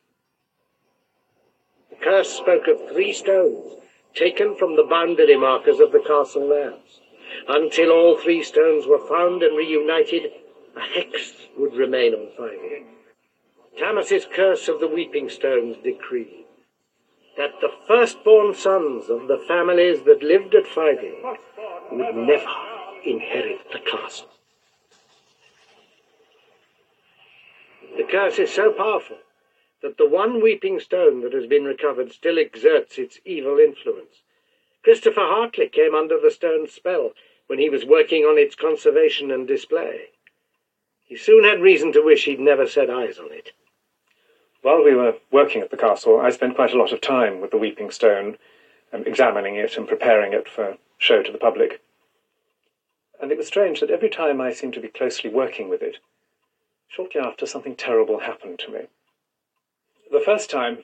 The 1.92 1.98
curse 1.98 2.30
spoke 2.30 2.68
of 2.68 2.90
three 2.90 3.14
stones 3.14 3.76
taken 4.16 4.56
from 4.56 4.76
the 4.76 4.84
boundary 4.84 5.38
markers 5.38 5.80
of 5.80 5.92
the 5.92 6.00
castle 6.00 6.48
lands. 6.48 7.00
Until 7.48 7.92
all 7.92 8.18
three 8.18 8.42
stones 8.42 8.88
were 8.88 9.08
found 9.08 9.44
and 9.44 9.56
reunited, 9.56 10.32
a 10.76 10.82
hex 10.82 11.34
would 11.56 11.76
remain 11.76 12.16
on 12.16 12.32
Fyvie. 12.36 12.84
Thomas's 13.78 14.26
curse 14.26 14.68
of 14.68 14.80
the 14.80 14.88
Weeping 14.88 15.30
Stones 15.30 15.78
decreed 15.84 16.46
that 17.38 17.62
the 17.62 17.70
firstborn 17.88 18.56
sons 18.56 19.08
of 19.08 19.28
the 19.28 19.38
families 19.48 20.02
that 20.06 20.24
lived 20.24 20.56
at 20.56 20.66
Fyvie 20.66 21.22
would 21.92 22.16
never 22.16 22.77
inherit 23.08 23.72
the 23.72 23.80
castle. 23.80 24.30
The 27.96 28.04
curse 28.04 28.38
is 28.38 28.52
so 28.52 28.72
powerful 28.72 29.18
that 29.82 29.98
the 29.98 30.08
one 30.08 30.42
weeping 30.42 30.80
stone 30.80 31.22
that 31.22 31.34
has 31.34 31.48
been 31.48 31.64
recovered 31.64 32.12
still 32.12 32.38
exerts 32.38 32.98
its 32.98 33.20
evil 33.26 33.60
influence. 33.60 34.24
Christopher 34.84 35.22
Hartley 35.22 35.68
came 35.68 35.96
under 35.96 36.20
the 36.20 36.32
stone's 36.32 36.74
spell 36.74 37.14
when 37.48 37.60
he 37.60 37.70
was 37.70 37.86
working 37.86 38.24
on 38.24 38.38
its 38.38 38.56
conservation 38.56 39.32
and 39.32 39.48
display. 39.48 40.10
He 41.06 41.16
soon 41.16 41.44
had 41.44 41.62
reason 41.62 41.94
to 41.94 42.02
wish 42.02 42.26
he'd 42.26 42.40
never 42.40 42.68
set 42.68 42.90
eyes 42.90 43.18
on 43.18 43.32
it. 43.32 43.52
While 44.62 44.84
we 44.84 44.94
were 44.94 45.16
working 45.32 45.62
at 45.62 45.72
the 45.72 45.78
castle, 45.78 46.20
I 46.20 46.30
spent 46.32 46.56
quite 46.56 46.74
a 46.74 46.78
lot 46.78 46.92
of 46.92 47.00
time 47.00 47.40
with 47.40 47.52
the 47.52 47.58
Weeping 47.58 47.92
Stone, 47.92 48.38
um, 48.92 49.04
examining 49.06 49.56
it 49.56 49.78
and 49.78 49.88
preparing 49.88 50.34
it 50.34 50.50
for 50.50 50.78
show 50.98 51.24
to 51.24 51.32
the 51.32 51.38
public. 51.38 51.82
And 53.22 53.32
it 53.32 53.38
was 53.38 53.48
strange 53.48 53.80
that 53.80 53.90
every 53.90 54.10
time 54.10 54.40
I 54.40 54.52
seemed 54.52 54.74
to 54.74 54.80
be 54.80 54.88
closely 54.88 55.30
working 55.30 55.70
with 55.70 55.82
it, 55.82 55.98
shortly 56.88 57.20
after 57.20 57.46
something 57.46 57.76
terrible 57.76 58.20
happened 58.20 58.60
to 58.60 58.72
me. 58.72 58.80
The 60.12 60.22
first 60.22 60.50
time, 60.50 60.84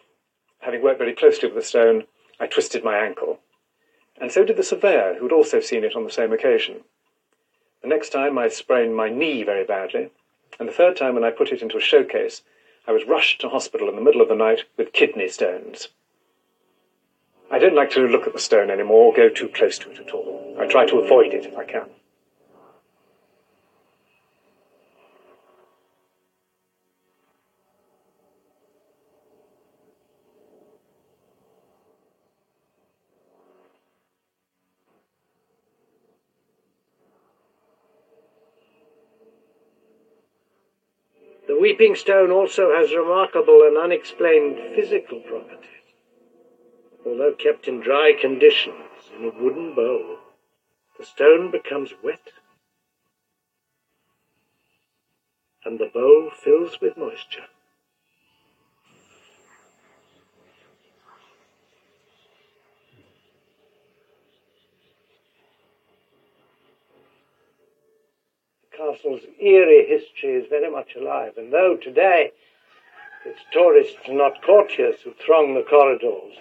having 0.59 0.81
worked 0.81 0.99
very 0.99 1.13
closely 1.13 1.47
with 1.47 1.55
the 1.55 1.67
stone, 1.67 2.05
I 2.39 2.47
twisted 2.47 2.84
my 2.84 2.97
ankle, 2.97 3.39
and 4.19 4.31
so 4.31 4.43
did 4.43 4.57
the 4.57 4.63
surveyor, 4.63 5.15
who 5.15 5.25
had 5.25 5.31
also 5.31 5.59
seen 5.59 5.84
it 5.84 5.95
on 5.95 6.03
the 6.03 6.11
same 6.11 6.34
occasion. 6.34 6.84
The 7.81 7.88
next 7.88 8.09
time 8.09 8.38
I 8.38 8.47
sprained 8.47 8.95
my 8.95 9.09
knee 9.09 9.43
very 9.43 9.63
badly, 9.63 10.09
and 10.59 10.67
the 10.67 10.73
third 10.73 10.97
time 10.97 11.15
when 11.15 11.23
I 11.23 11.31
put 11.31 11.51
it 11.51 11.61
into 11.61 11.77
a 11.77 11.81
showcase, 11.81 12.41
I 12.88 12.91
was 12.91 13.05
rushed 13.05 13.41
to 13.41 13.49
hospital 13.49 13.89
in 13.89 13.95
the 13.95 14.01
middle 14.01 14.21
of 14.21 14.29
the 14.29 14.36
night 14.36 14.65
with 14.77 14.93
kidney 14.93 15.29
stones. 15.29 15.89
I 17.49 17.59
don't 17.59 17.75
like 17.75 17.91
to 17.91 18.07
look 18.07 18.27
at 18.27 18.34
the 18.34 18.39
stone 18.39 18.69
anymore 18.69 19.11
or 19.11 19.13
go 19.13 19.29
too 19.29 19.47
close 19.49 19.77
to 19.79 19.91
it 19.91 19.99
at 19.99 20.11
all. 20.11 20.55
I 20.59 20.65
try 20.65 20.86
to 20.86 20.99
avoid 20.99 21.34
it 21.34 21.45
if 21.45 21.57
I 21.57 21.65
can. 21.65 21.89
Weeping 41.74 41.95
stone 41.95 42.30
also 42.30 42.71
has 42.71 42.93
remarkable 42.93 43.63
and 43.63 43.76
unexplained 43.80 44.59
physical 44.76 45.19
properties. 45.21 45.65
Although 47.03 47.34
kept 47.34 47.67
in 47.67 47.80
dry 47.80 48.13
conditions 48.13 49.09
in 49.17 49.26
a 49.26 49.43
wooden 49.43 49.74
bowl, 49.74 50.19
the 50.99 51.03
stone 51.03 51.49
becomes 51.49 51.95
wet 52.03 52.34
and 55.65 55.80
the 55.80 55.89
bowl 55.91 56.30
fills 56.30 56.80
with 56.80 56.95
moisture. 56.95 57.47
Castle's 68.78 69.21
eerie 69.39 69.86
history 69.88 70.36
is 70.36 70.47
very 70.49 70.69
much 70.69 70.95
alive, 70.95 71.34
and 71.38 71.53
though 71.53 71.78
today 71.78 72.32
it's 73.26 73.39
tourists 73.51 74.09
not 74.09 74.41
courtiers 74.41 74.95
who 75.03 75.13
throng 75.26 75.53
the 75.53 75.63
corridors, 75.63 76.36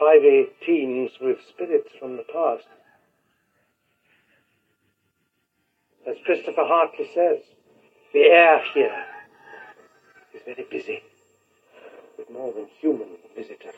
Fyvie 0.00 0.48
teems 0.64 1.10
with 1.20 1.38
spirits 1.48 1.90
from 1.98 2.16
the 2.16 2.24
past. 2.32 2.66
As 6.06 6.16
Christopher 6.24 6.64
Hartley 6.64 7.10
says, 7.12 7.40
the 8.14 8.20
air 8.20 8.62
here 8.72 9.04
is 10.34 10.40
very 10.46 10.66
busy 10.70 11.02
with 12.16 12.30
more 12.30 12.52
than 12.52 12.66
human 12.80 13.08
visitors. 13.36 13.74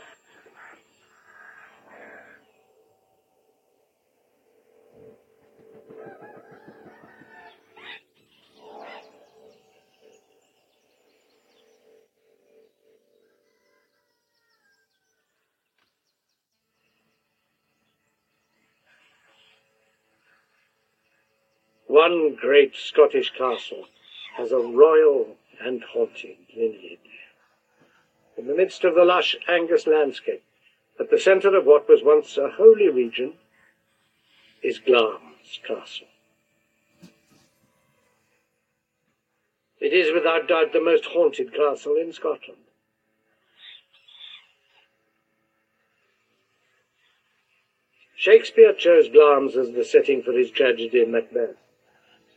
One 21.90 22.36
great 22.36 22.76
Scottish 22.76 23.32
castle 23.36 23.88
has 24.36 24.52
a 24.52 24.60
royal 24.60 25.36
and 25.60 25.82
haunting 25.82 26.36
lineage. 26.56 27.00
In 28.36 28.46
the 28.46 28.54
midst 28.54 28.84
of 28.84 28.94
the 28.94 29.04
lush 29.04 29.34
Angus 29.48 29.88
landscape, 29.88 30.44
at 31.00 31.10
the 31.10 31.18
centre 31.18 31.56
of 31.56 31.66
what 31.66 31.88
was 31.88 32.04
once 32.04 32.38
a 32.38 32.48
holy 32.48 32.88
region, 32.88 33.32
is 34.62 34.78
Glamis 34.78 35.58
Castle. 35.66 36.06
It 39.80 39.92
is 39.92 40.14
without 40.14 40.46
doubt 40.46 40.72
the 40.72 40.80
most 40.80 41.06
haunted 41.06 41.52
castle 41.52 41.96
in 41.96 42.12
Scotland. 42.12 42.62
Shakespeare 48.14 48.74
chose 48.74 49.08
Glamis 49.08 49.56
as 49.56 49.72
the 49.72 49.84
setting 49.84 50.22
for 50.22 50.30
his 50.30 50.52
tragedy 50.52 51.04
Macbeth. 51.04 51.56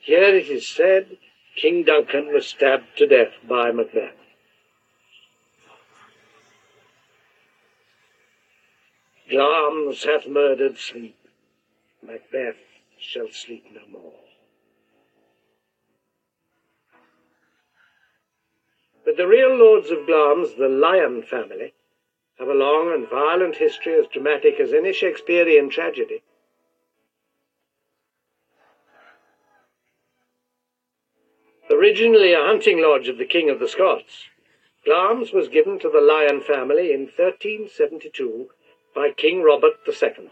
Here 0.04 0.36
it 0.36 0.50
is 0.50 0.68
said 0.68 1.18
King 1.56 1.84
Duncan 1.84 2.34
was 2.34 2.46
stabbed 2.46 2.98
to 2.98 3.08
death 3.08 3.34
by 3.48 3.72
Macbeth. 3.72 4.12
Glamis 9.30 10.04
hath 10.04 10.28
murdered 10.28 10.78
sleep. 10.78 11.16
Macbeth 12.02 12.58
shall 13.00 13.30
sleep 13.32 13.66
no 13.74 13.82
more. 13.90 14.20
But 19.06 19.16
the 19.16 19.28
real 19.28 19.56
lords 19.56 19.90
of 19.90 20.06
Glamis, 20.06 20.54
the 20.56 20.68
Lyon 20.68 21.24
family, 21.24 21.74
have 22.40 22.50
a 22.50 22.54
long 22.54 22.92
and 22.94 23.08
violent 23.08 23.56
history 23.56 23.94
as 23.94 24.08
dramatic 24.08 24.60
as 24.60 24.74
any 24.74 24.92
Shakespearean 24.92 25.70
tragedy. 25.70 26.24
Originally 31.84 32.32
a 32.32 32.42
hunting 32.42 32.82
lodge 32.82 33.10
of 33.10 33.18
the 33.18 33.26
King 33.26 33.50
of 33.50 33.60
the 33.60 33.68
Scots, 33.68 34.30
Glamis 34.86 35.34
was 35.34 35.50
given 35.50 35.78
to 35.80 35.90
the 35.90 36.00
Lyon 36.00 36.40
family 36.40 36.94
in 36.94 37.02
1372 37.02 38.50
by 38.96 39.12
King 39.12 39.44
Robert 39.44 39.74
II. 39.86 40.30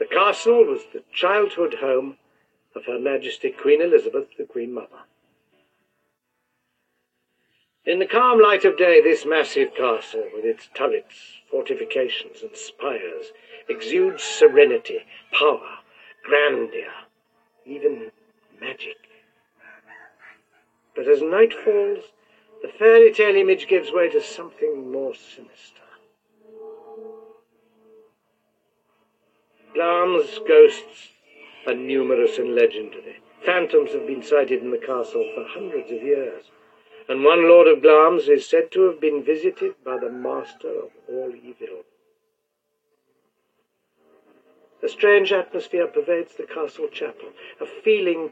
The 0.00 0.06
castle 0.06 0.64
was 0.64 0.80
the 0.92 1.04
childhood 1.14 1.74
home 1.74 2.16
of 2.74 2.86
Her 2.86 2.98
Majesty 2.98 3.50
Queen 3.50 3.80
Elizabeth, 3.80 4.36
the 4.36 4.42
Queen 4.42 4.74
Mother. 4.74 5.04
In 7.86 8.00
the 8.00 8.06
calm 8.06 8.40
light 8.42 8.64
of 8.64 8.76
day, 8.76 9.00
this 9.00 9.24
massive 9.24 9.72
castle, 9.76 10.28
with 10.34 10.44
its 10.44 10.68
turrets, 10.74 11.14
fortifications, 11.48 12.42
and 12.42 12.56
spires, 12.56 13.26
exudes 13.68 14.24
serenity, 14.24 14.98
power, 15.30 15.78
grandeur, 16.24 16.90
even 17.64 18.10
magic. 18.62 18.96
But 20.94 21.08
as 21.08 21.20
night 21.20 21.52
falls, 21.52 22.04
the 22.62 22.68
fairy 22.68 23.12
tale 23.12 23.34
image 23.34 23.66
gives 23.66 23.92
way 23.92 24.08
to 24.10 24.22
something 24.22 24.92
more 24.92 25.14
sinister. 25.14 25.82
Glamis 29.74 30.38
ghosts 30.46 31.08
are 31.66 31.74
numerous 31.74 32.38
and 32.38 32.54
legendary. 32.54 33.20
Phantoms 33.44 33.92
have 33.92 34.06
been 34.06 34.22
sighted 34.22 34.62
in 34.62 34.70
the 34.70 34.78
castle 34.78 35.28
for 35.34 35.44
hundreds 35.48 35.90
of 35.90 36.02
years, 36.02 36.44
and 37.08 37.24
one 37.24 37.48
Lord 37.48 37.66
of 37.66 37.82
Glamis 37.82 38.28
is 38.28 38.48
said 38.48 38.70
to 38.72 38.82
have 38.82 39.00
been 39.00 39.24
visited 39.24 39.74
by 39.84 39.98
the 39.98 40.10
master 40.10 40.68
of 40.68 40.90
all 41.08 41.32
evil. 41.34 41.82
A 44.84 44.88
strange 44.88 45.32
atmosphere 45.32 45.86
pervades 45.86 46.34
the 46.34 46.42
castle 46.42 46.88
chapel, 46.88 47.28
a 47.60 47.66
feeling 47.66 48.30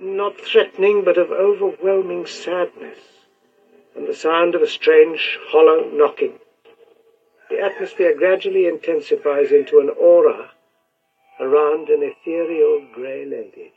not 0.00 0.40
threatening 0.40 1.04
but 1.04 1.18
of 1.18 1.30
overwhelming 1.30 2.26
sadness, 2.26 2.98
and 3.94 4.08
the 4.08 4.14
sound 4.14 4.54
of 4.54 4.62
a 4.62 4.66
strange, 4.66 5.38
hollow 5.50 5.90
knocking 5.90 6.38
the 7.50 7.60
atmosphere 7.60 8.14
gradually 8.16 8.66
intensifies 8.66 9.50
into 9.50 9.80
an 9.80 9.90
aura 9.98 10.52
around 11.40 11.88
an 11.88 12.00
ethereal 12.02 12.86
grey 12.94 13.24
lady. 13.24 13.72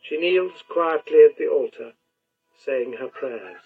She 0.00 0.16
kneels 0.16 0.62
quietly 0.68 1.24
at 1.24 1.36
the 1.38 1.48
altar, 1.48 1.92
saying 2.56 2.94
her 2.94 3.08
prayers. 3.08 3.62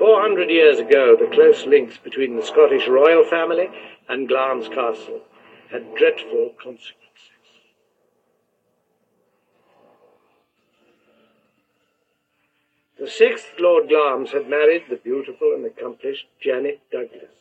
Four 0.00 0.22
hundred 0.22 0.48
years 0.48 0.78
ago, 0.78 1.14
the 1.14 1.26
close 1.26 1.66
links 1.66 1.98
between 1.98 2.34
the 2.34 2.42
Scottish 2.42 2.88
royal 2.88 3.22
family 3.22 3.68
and 4.08 4.26
Glamis 4.26 4.68
Castle 4.68 5.20
had 5.70 5.94
dreadful 5.94 6.54
consequences. 6.56 6.96
The 12.98 13.10
sixth 13.10 13.52
Lord 13.58 13.90
Glamis 13.90 14.32
had 14.32 14.48
married 14.48 14.84
the 14.88 14.96
beautiful 14.96 15.52
and 15.52 15.66
accomplished 15.66 16.28
Janet 16.40 16.80
Douglas, 16.90 17.36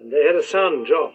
and 0.00 0.12
they 0.12 0.24
had 0.24 0.34
a 0.34 0.42
son, 0.42 0.86
John. 0.86 1.12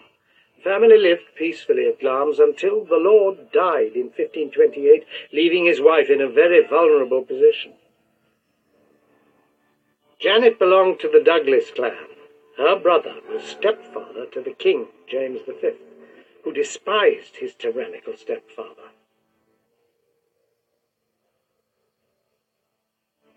The 0.56 0.62
family 0.62 0.96
lived 0.96 1.34
peacefully 1.36 1.86
at 1.86 2.00
Glamis 2.00 2.38
until 2.38 2.82
the 2.82 2.96
Lord 2.96 3.52
died 3.52 3.92
in 3.94 4.04
1528, 4.04 5.04
leaving 5.34 5.66
his 5.66 5.82
wife 5.82 6.08
in 6.08 6.22
a 6.22 6.28
very 6.30 6.66
vulnerable 6.66 7.22
position. 7.22 7.74
Janet 10.22 10.56
belonged 10.56 11.00
to 11.00 11.08
the 11.08 11.18
Douglas 11.18 11.72
clan. 11.72 12.06
Her 12.56 12.76
brother 12.76 13.16
was 13.28 13.42
stepfather 13.42 14.24
to 14.26 14.40
the 14.40 14.52
king, 14.52 14.86
James 15.08 15.40
V, 15.44 15.72
who 16.44 16.52
despised 16.52 17.38
his 17.38 17.56
tyrannical 17.56 18.16
stepfather. 18.16 18.90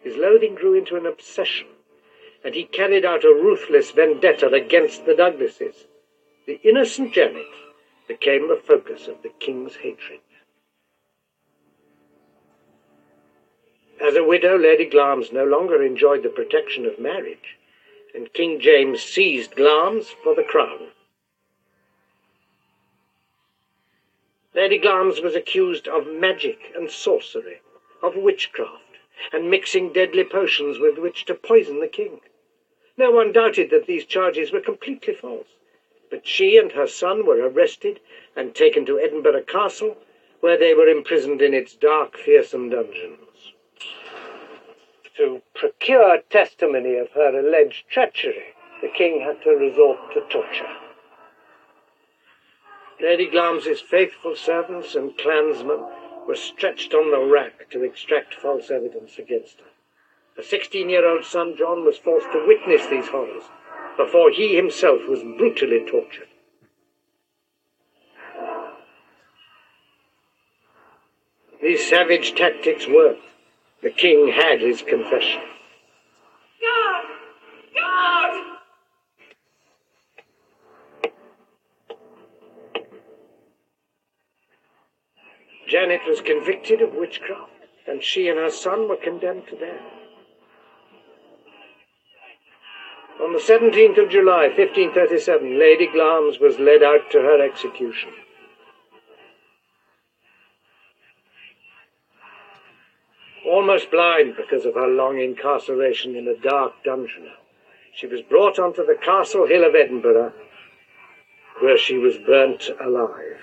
His 0.04 0.16
loathing 0.16 0.54
grew 0.54 0.76
into 0.76 0.96
an 0.96 1.08
obsession, 1.08 1.66
and 2.44 2.54
he 2.54 2.66
carried 2.66 3.04
out 3.04 3.24
a 3.24 3.30
ruthless 3.34 3.90
vendetta 3.90 4.50
against 4.50 5.08
the 5.08 5.16
Douglases. 5.16 5.88
The 6.46 6.60
innocent 6.62 7.14
Janet 7.14 7.48
became 8.08 8.48
the 8.48 8.62
focus 8.64 9.08
of 9.08 9.24
the 9.24 9.30
king's 9.40 9.78
hatred. 9.78 10.20
Uh, 14.06 14.10
As 14.10 14.16
a 14.16 14.24
widow, 14.24 14.56
Lady 14.56 14.86
Glamis 14.86 15.32
no 15.32 15.44
longer 15.44 15.82
enjoyed 15.82 16.22
the 16.22 16.30
protection 16.30 16.86
of 16.86 17.00
marriage, 17.00 17.58
and 18.14 18.32
King 18.34 18.60
James 18.60 19.02
seized 19.02 19.56
Glamis 19.56 20.10
for 20.24 20.36
the 20.36 20.44
crown. 20.44 20.90
Lady 24.54 24.78
Glamis 24.78 25.22
was 25.22 25.36
accused 25.36 25.88
of 25.88 26.06
magic 26.06 26.72
and 26.76 26.92
sorcery, 26.92 27.62
of 28.04 28.16
witchcraft, 28.16 29.00
and 29.34 29.50
mixing 29.50 29.92
deadly 29.92 30.24
potions 30.24 30.78
with 30.78 31.00
which 31.00 31.26
to 31.26 31.34
poison 31.34 31.80
the 31.80 31.88
king. 31.88 32.22
No 32.98 33.10
one 33.10 33.32
doubted 33.32 33.72
that 33.72 33.88
these 33.88 34.06
charges 34.06 34.52
were 34.52 34.62
completely 34.62 35.16
false, 35.16 35.48
but 36.12 36.28
she 36.28 36.58
and 36.58 36.74
her 36.74 36.88
son 36.88 37.26
were 37.26 37.50
arrested 37.50 38.00
and 38.36 38.54
taken 38.54 38.86
to 38.86 39.00
Edinburgh 39.00 39.44
Castle, 39.44 39.98
where 40.42 40.58
they 40.58 40.76
were 40.76 40.88
imprisoned 40.88 41.42
in 41.42 41.56
its 41.56 41.74
dark, 41.74 42.18
fearsome 42.18 42.70
dungeons. 42.70 43.25
To 45.26 45.42
procure 45.56 46.20
testimony 46.30 46.98
of 46.98 47.10
her 47.14 47.40
alleged 47.40 47.90
treachery, 47.90 48.54
the 48.84 48.90
king 48.90 49.22
had 49.22 49.42
to 49.42 49.56
resort 49.56 49.98
to 50.14 50.22
torture. 50.30 50.70
Lady 53.02 53.26
Glamis's 53.26 53.82
faithful 53.82 54.36
servants 54.36 54.94
and 54.94 55.18
clansmen 55.18 55.84
were 56.28 56.36
stretched 56.36 56.94
on 56.94 57.10
the 57.10 57.20
rack 57.20 57.72
to 57.72 57.84
extract 57.84 58.36
false 58.36 58.70
evidence 58.70 59.18
against 59.18 59.62
her. 59.62 59.66
A 60.38 60.44
16 60.44 60.90
year 60.90 61.08
old 61.08 61.26
son, 61.26 61.56
John, 61.58 61.84
was 61.84 61.98
forced 61.98 62.32
to 62.32 62.46
witness 62.46 62.86
these 62.86 63.08
horrors 63.08 63.46
before 63.98 64.30
he 64.30 64.56
himself 64.56 65.08
was 65.10 65.24
brutally 65.24 65.84
tortured. 65.90 66.28
These 71.64 71.90
savage 71.90 72.36
tactics 72.36 72.88
worked. 72.88 73.24
The 73.86 73.92
king 73.92 74.30
had 74.30 74.62
his 74.62 74.82
confession. 74.82 75.44
God! 76.60 77.06
God! 77.76 78.42
Janet 85.68 86.02
was 86.08 86.22
convicted 86.22 86.82
of 86.82 86.96
witchcraft, 86.96 87.52
and 87.86 88.02
she 88.02 88.28
and 88.28 88.40
her 88.40 88.50
son 88.50 88.90
were 88.90 88.96
condemned 88.96 89.46
to 89.50 89.56
death. 89.56 89.84
On 93.22 93.34
the 93.34 93.40
17th 93.40 94.04
of 94.04 94.10
July, 94.10 94.48
1537, 94.48 95.60
Lady 95.60 95.86
Glamis 95.86 96.40
was 96.40 96.58
led 96.58 96.82
out 96.82 97.12
to 97.12 97.20
her 97.20 97.40
execution. 97.40 98.10
Almost 103.56 103.90
blind 103.90 104.36
because 104.36 104.66
of 104.66 104.74
her 104.74 104.86
long 104.86 105.18
incarceration 105.18 106.14
in 106.18 106.28
a 106.28 106.36
dark 106.36 106.74
dungeon, 106.84 107.32
she 107.94 108.06
was 108.06 108.22
brought 108.22 108.60
onto 108.60 108.86
the 108.86 108.96
Castle 108.96 109.48
Hill 109.48 109.64
of 109.64 109.74
Edinburgh, 109.74 110.34
where 111.62 111.78
she 111.78 111.98
was 111.98 112.18
burnt 112.18 112.70
alive. 112.82 113.40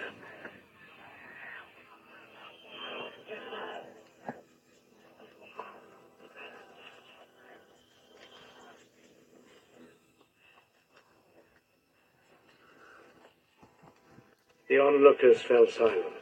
The 14.69 14.79
onlookers 14.79 15.41
fell 15.41 15.67
silent. 15.67 16.22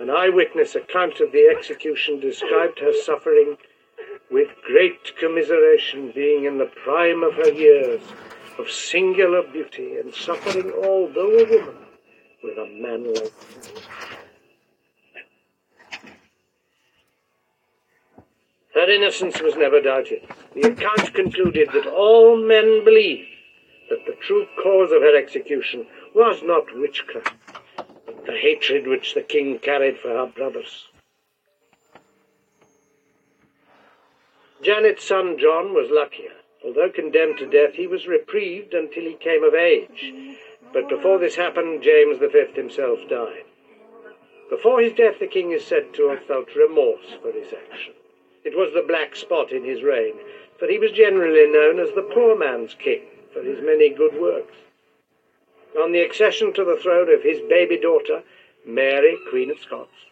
An 0.00 0.08
eyewitness 0.08 0.74
account 0.74 1.20
of 1.20 1.30
the 1.30 1.54
execution 1.54 2.20
described 2.20 2.78
her 2.78 2.94
suffering 3.04 3.58
with 4.30 4.48
great 4.66 5.14
commiseration, 5.18 6.10
being 6.14 6.44
in 6.44 6.56
the 6.56 6.70
prime 6.84 7.22
of 7.22 7.34
her 7.34 7.50
years, 7.52 8.00
of 8.58 8.70
singular 8.70 9.42
beauty, 9.42 9.98
and 9.98 10.14
suffering, 10.14 10.72
although 10.72 11.36
a 11.38 11.44
woman, 11.44 11.76
with 12.42 12.56
a 12.56 12.66
manlike. 12.80 13.32
Her 18.72 18.90
innocence 18.90 19.42
was 19.42 19.54
never 19.56 19.82
doubted. 19.82 20.22
The 20.54 20.68
account 20.72 21.12
concluded 21.12 21.68
that 21.74 21.86
all 21.86 22.36
men 22.36 22.84
believed 22.86 23.28
that 23.90 24.06
the 24.06 24.16
true 24.22 24.46
cause 24.62 24.92
of 24.92 25.02
her 25.02 25.14
execution 25.14 25.86
was 26.14 26.42
not 26.42 26.64
witchcraft, 26.74 27.34
the 28.30 28.38
hatred 28.38 28.86
which 28.86 29.14
the 29.14 29.22
king 29.22 29.58
carried 29.58 29.98
for 29.98 30.10
her 30.10 30.26
brothers. 30.26 30.86
Janet's 34.62 35.04
son 35.04 35.36
John 35.36 35.74
was 35.74 35.90
luckier. 35.90 36.32
Although 36.64 36.90
condemned 36.90 37.38
to 37.38 37.46
death, 37.46 37.74
he 37.74 37.86
was 37.86 38.06
reprieved 38.06 38.74
until 38.74 39.04
he 39.04 39.14
came 39.14 39.42
of 39.42 39.54
age. 39.54 40.12
But 40.72 40.88
before 40.88 41.18
this 41.18 41.34
happened, 41.34 41.82
James 41.82 42.18
V 42.18 42.28
himself 42.54 43.00
died. 43.08 43.44
Before 44.48 44.80
his 44.80 44.92
death, 44.92 45.18
the 45.18 45.26
king 45.26 45.50
is 45.50 45.64
said 45.64 45.92
to 45.94 46.08
have 46.10 46.24
felt 46.26 46.54
remorse 46.54 47.16
for 47.22 47.32
his 47.32 47.52
action. 47.52 47.94
It 48.44 48.56
was 48.56 48.72
the 48.74 48.86
black 48.86 49.16
spot 49.16 49.50
in 49.50 49.64
his 49.64 49.82
reign, 49.82 50.14
for 50.58 50.68
he 50.68 50.78
was 50.78 50.92
generally 50.92 51.50
known 51.50 51.80
as 51.80 51.92
the 51.94 52.02
poor 52.02 52.36
man's 52.36 52.74
king 52.74 53.02
for 53.32 53.42
his 53.42 53.60
many 53.60 53.88
good 53.88 54.20
works. 54.20 54.54
On 55.78 55.92
the 55.92 56.00
accession 56.00 56.52
to 56.54 56.64
the 56.64 56.76
throne 56.76 57.12
of 57.12 57.22
his 57.22 57.40
baby 57.48 57.76
daughter, 57.76 58.22
Mary, 58.64 59.18
Queen 59.30 59.50
of 59.50 59.60
Scots, 59.60 60.06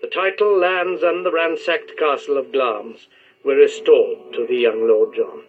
the 0.00 0.08
title, 0.08 0.58
lands, 0.58 1.02
and 1.02 1.24
the 1.24 1.32
ransacked 1.32 1.96
castle 1.96 2.36
of 2.36 2.52
Glamis 2.52 3.06
were 3.44 3.54
restored 3.54 4.32
to 4.34 4.46
the 4.46 4.56
young 4.56 4.86
Lord 4.88 5.14
John. 5.14 5.44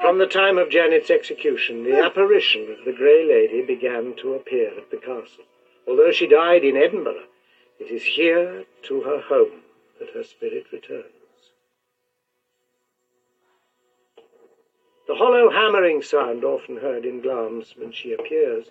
From 0.00 0.18
the 0.18 0.26
time 0.26 0.58
of 0.58 0.68
Janet's 0.68 1.10
execution, 1.10 1.84
the 1.84 2.02
apparition 2.02 2.70
of 2.72 2.84
the 2.84 2.92
Grey 2.92 3.24
Lady 3.24 3.62
began 3.62 4.14
to 4.16 4.34
appear 4.34 4.76
at 4.76 4.90
the 4.90 4.96
castle. 4.96 5.44
Although 5.86 6.12
she 6.12 6.26
died 6.26 6.64
in 6.64 6.76
Edinburgh, 6.76 7.24
it 7.78 7.90
is 7.90 8.02
here 8.02 8.64
to 8.82 9.00
her 9.02 9.20
home 9.20 9.62
that 9.98 10.10
her 10.10 10.24
spirit 10.24 10.66
returns. 10.72 11.21
The 15.06 15.14
hollow 15.16 15.50
hammering 15.50 16.02
sound 16.02 16.44
often 16.44 16.76
heard 16.76 17.04
in 17.04 17.20
Glamis 17.20 17.74
when 17.76 17.92
she 17.92 18.12
appears 18.12 18.66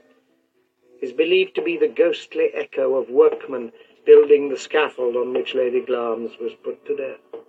is 1.01 1.11
believed 1.11 1.55
to 1.55 1.61
be 1.61 1.77
the 1.77 1.87
ghostly 1.87 2.51
echo 2.53 2.95
of 2.95 3.09
workmen 3.09 3.71
building 4.05 4.49
the 4.49 4.57
scaffold 4.57 5.15
on 5.15 5.33
which 5.33 5.53
Lady 5.53 5.81
Glamis 5.81 6.37
was 6.39 6.53
put 6.63 6.85
to 6.85 6.95
death. 6.95 7.41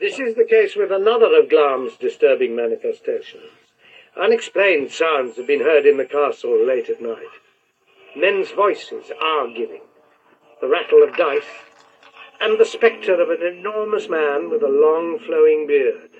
This 0.00 0.18
is 0.18 0.34
the 0.34 0.46
case 0.46 0.76
with 0.76 0.90
another 0.90 1.38
of 1.38 1.50
Glam's 1.50 1.96
disturbing 1.96 2.56
manifestations. 2.56 3.52
Unexplained 4.16 4.90
sounds 4.90 5.36
have 5.36 5.46
been 5.46 5.60
heard 5.60 5.84
in 5.84 5.98
the 5.98 6.06
castle 6.06 6.58
late 6.64 6.88
at 6.88 7.02
night. 7.02 7.28
Men's 8.16 8.50
voices 8.50 9.10
are 9.10 9.40
arguing, 9.40 9.82
the 10.60 10.68
rattle 10.68 11.02
of 11.02 11.16
dice, 11.16 11.44
and 12.40 12.58
the 12.58 12.64
spectre 12.64 13.20
of 13.20 13.28
an 13.28 13.42
enormous 13.46 14.08
man 14.08 14.48
with 14.48 14.62
a 14.62 14.68
long 14.68 15.18
flowing 15.18 15.66
beard. 15.66 16.10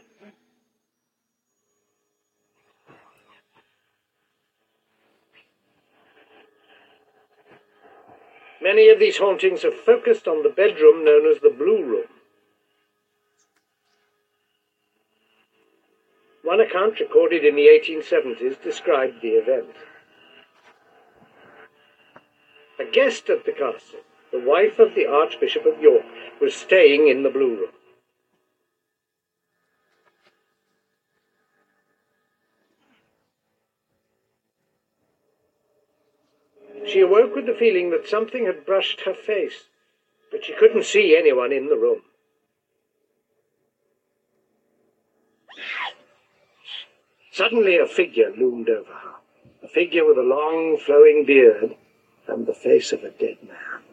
Many 8.62 8.90
of 8.90 8.98
these 8.98 9.16
hauntings 9.16 9.62
have 9.62 9.74
focused 9.74 10.28
on 10.28 10.42
the 10.42 10.50
bedroom 10.50 11.02
known 11.02 11.26
as 11.26 11.40
the 11.40 11.48
Blue 11.48 11.82
Room. 11.82 12.08
One 16.42 16.60
account 16.60 17.00
recorded 17.00 17.44
in 17.44 17.56
the 17.56 17.68
1870s 17.68 18.62
described 18.62 19.22
the 19.22 19.30
event. 19.30 19.74
A 22.78 22.84
guest 22.84 23.30
at 23.30 23.46
the 23.46 23.52
castle, 23.52 24.00
the 24.40 24.48
wife 24.48 24.78
of 24.78 24.94
the 24.94 25.06
Archbishop 25.06 25.66
of 25.66 25.80
York, 25.80 26.04
was 26.40 26.54
staying 26.54 27.08
in 27.08 27.22
the 27.22 27.30
Blue 27.30 27.56
Room. 27.56 27.70
She 36.86 37.00
awoke 37.00 37.34
with 37.34 37.46
the 37.46 37.54
feeling 37.54 37.90
that 37.90 38.08
something 38.08 38.46
had 38.46 38.64
brushed 38.64 39.02
her 39.02 39.14
face, 39.14 39.64
but 40.30 40.44
she 40.44 40.54
couldn't 40.54 40.84
see 40.84 41.16
anyone 41.16 41.52
in 41.52 41.68
the 41.68 41.76
room. 41.76 42.02
Suddenly 47.32 47.76
a 47.76 47.86
figure 47.86 48.32
loomed 48.36 48.68
over 48.68 48.92
her, 48.92 49.14
a 49.62 49.68
figure 49.68 50.04
with 50.04 50.18
a 50.18 50.22
long 50.22 50.78
flowing 50.78 51.24
beard 51.24 51.76
and 52.26 52.46
the 52.46 52.54
face 52.54 52.92
of 52.92 53.04
a 53.04 53.10
dead 53.10 53.38
man. 53.46 53.89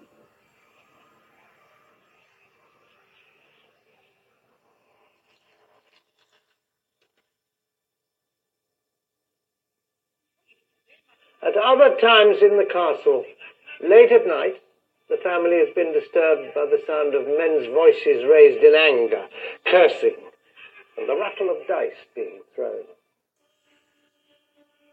At 11.57 11.63
other 11.63 11.95
times 11.95 12.43
in 12.43 12.57
the 12.57 12.65
castle, 12.65 13.25
late 13.81 14.11
at 14.11 14.27
night, 14.27 14.61
the 15.09 15.17
family 15.17 15.57
has 15.57 15.73
been 15.73 15.91
disturbed 15.91 16.53
by 16.53 16.67
the 16.67 16.83
sound 16.85 17.15
of 17.15 17.25
men's 17.25 17.65
voices 17.73 18.23
raised 18.25 18.63
in 18.63 18.75
anger, 18.75 19.27
cursing, 19.65 20.17
and 20.97 21.09
the 21.09 21.15
rattle 21.15 21.49
of 21.49 21.65
dice 21.67 22.05
being 22.13 22.41
thrown. 22.53 22.85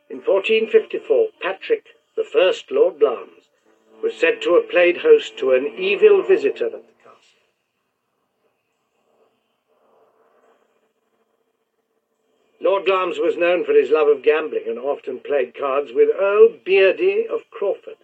In 0.09 0.23
1454, 0.23 1.29
Patrick, 1.43 1.85
the 2.17 2.25
first 2.25 2.71
Lord 2.71 2.99
Glamis, 2.99 3.51
was 4.03 4.15
said 4.15 4.41
to 4.43 4.55
have 4.55 4.71
played 4.71 4.99
host 4.99 5.37
to 5.39 5.53
an 5.53 5.67
evil 5.77 6.23
visitor 6.23 6.67
at 6.67 6.73
the 6.73 6.95
castle. 7.03 7.43
Lord 12.65 12.87
Glamis 12.87 13.19
was 13.19 13.37
known 13.37 13.63
for 13.67 13.75
his 13.75 13.91
love 13.91 14.09
of 14.09 14.23
gambling 14.23 14.65
and 14.67 14.79
often 14.79 15.21
played 15.21 15.55
cards 15.55 15.93
with 15.93 16.09
Earl 16.19 16.49
Beardy 16.65 17.27
of 17.31 17.51
Crawford, 17.51 17.99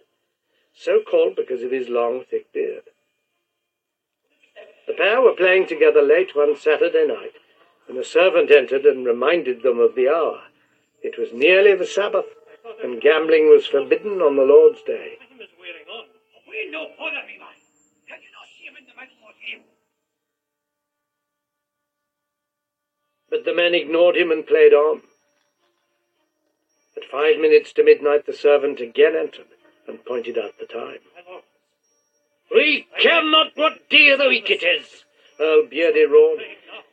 so 0.71 1.01
called 1.01 1.35
because 1.35 1.63
of 1.63 1.71
his 1.71 1.89
long, 1.89 2.25
thick 2.29 2.53
beard. 2.53 2.83
The 4.85 4.93
pair 4.93 5.19
were 5.19 5.33
playing 5.33 5.65
together 5.65 6.03
late 6.03 6.35
one 6.35 6.55
Saturday 6.55 7.07
night 7.07 7.33
when 7.87 7.97
a 7.97 8.03
servant 8.03 8.51
entered 8.51 8.85
and 8.85 9.03
reminded 9.03 9.63
them 9.63 9.79
of 9.79 9.95
the 9.95 10.07
hour. 10.07 10.43
It 11.01 11.17
was 11.17 11.33
nearly 11.33 11.73
the 11.73 11.87
Sabbath, 11.87 12.27
and 12.83 13.01
gambling 13.01 13.49
was 13.49 13.65
forbidden 13.65 14.21
on 14.21 14.35
the 14.35 14.43
Lord's 14.43 14.83
Day. 14.83 15.17
We 16.47 16.69
no 16.69 16.85
bother 16.99 17.25
me, 17.25 17.39
man. 17.39 17.57
Can 18.07 18.21
you 18.21 18.29
not 18.29 18.45
see 18.55 18.65
him 18.65 18.75
in 18.77 18.85
the 18.85 18.93
middle 18.93 19.25
of 19.27 19.35
him? 19.41 19.61
But 23.31 23.45
the 23.45 23.55
men 23.55 23.73
ignored 23.73 24.17
him 24.17 24.29
and 24.29 24.45
played 24.45 24.73
on. 24.73 25.01
At 26.97 27.09
five 27.09 27.39
minutes 27.39 27.71
to 27.73 27.83
midnight, 27.83 28.25
the 28.25 28.33
servant 28.33 28.81
again 28.81 29.15
entered 29.15 29.47
and 29.87 30.05
pointed 30.05 30.37
out 30.37 30.59
the 30.59 30.65
time. 30.65 30.99
We 32.53 32.87
care 32.99 33.23
not 33.23 33.53
what 33.55 33.89
day 33.89 34.09
of 34.09 34.19
the 34.19 34.27
week 34.27 34.51
it 34.51 34.61
is, 34.61 35.05
Earl 35.39 35.67
Beardy 35.67 36.03
roared. 36.03 36.41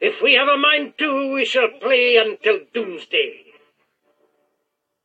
If 0.01 0.22
we 0.22 0.34
have 0.34 0.47
a 0.47 0.57
mind 0.57 0.95
to, 0.99 1.32
we 1.32 1.45
shall 1.45 1.68
play 1.80 2.16
until 2.16 2.61
doomsday. 2.72 3.45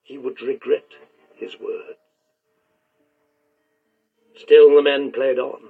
He 0.04 0.20
would 0.20 0.40
regret 0.42 0.86
his 1.38 1.60
words. 1.60 1.98
Still 4.38 4.76
the 4.76 4.84
men 4.84 5.12
played 5.12 5.40
on. 5.40 5.62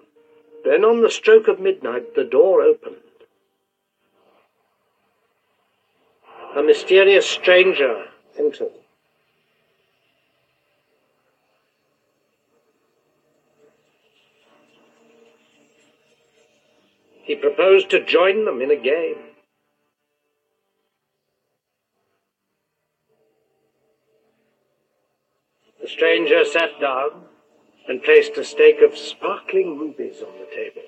Then, 0.65 0.83
on 0.83 1.01
the 1.01 1.09
stroke 1.09 1.47
of 1.47 1.59
midnight, 1.59 2.15
the 2.15 2.23
door 2.25 2.61
opened. 2.61 3.02
A 6.55 6.61
mysterious 6.61 7.27
stranger 7.27 8.09
entered. 8.37 8.71
He 17.23 17.35
proposed 17.35 17.89
to 17.89 18.05
join 18.05 18.45
them 18.45 18.61
in 18.61 18.69
a 18.69 18.75
game. 18.75 19.17
The 25.81 25.87
stranger 25.87 26.45
sat 26.45 26.79
down 26.79 27.25
and 27.87 28.03
placed 28.03 28.37
a 28.37 28.43
stake 28.43 28.81
of 28.81 28.95
sparkling 28.95 29.79
rubies 29.79 30.21
on 30.21 30.37
the 30.39 30.55
table. 30.55 30.83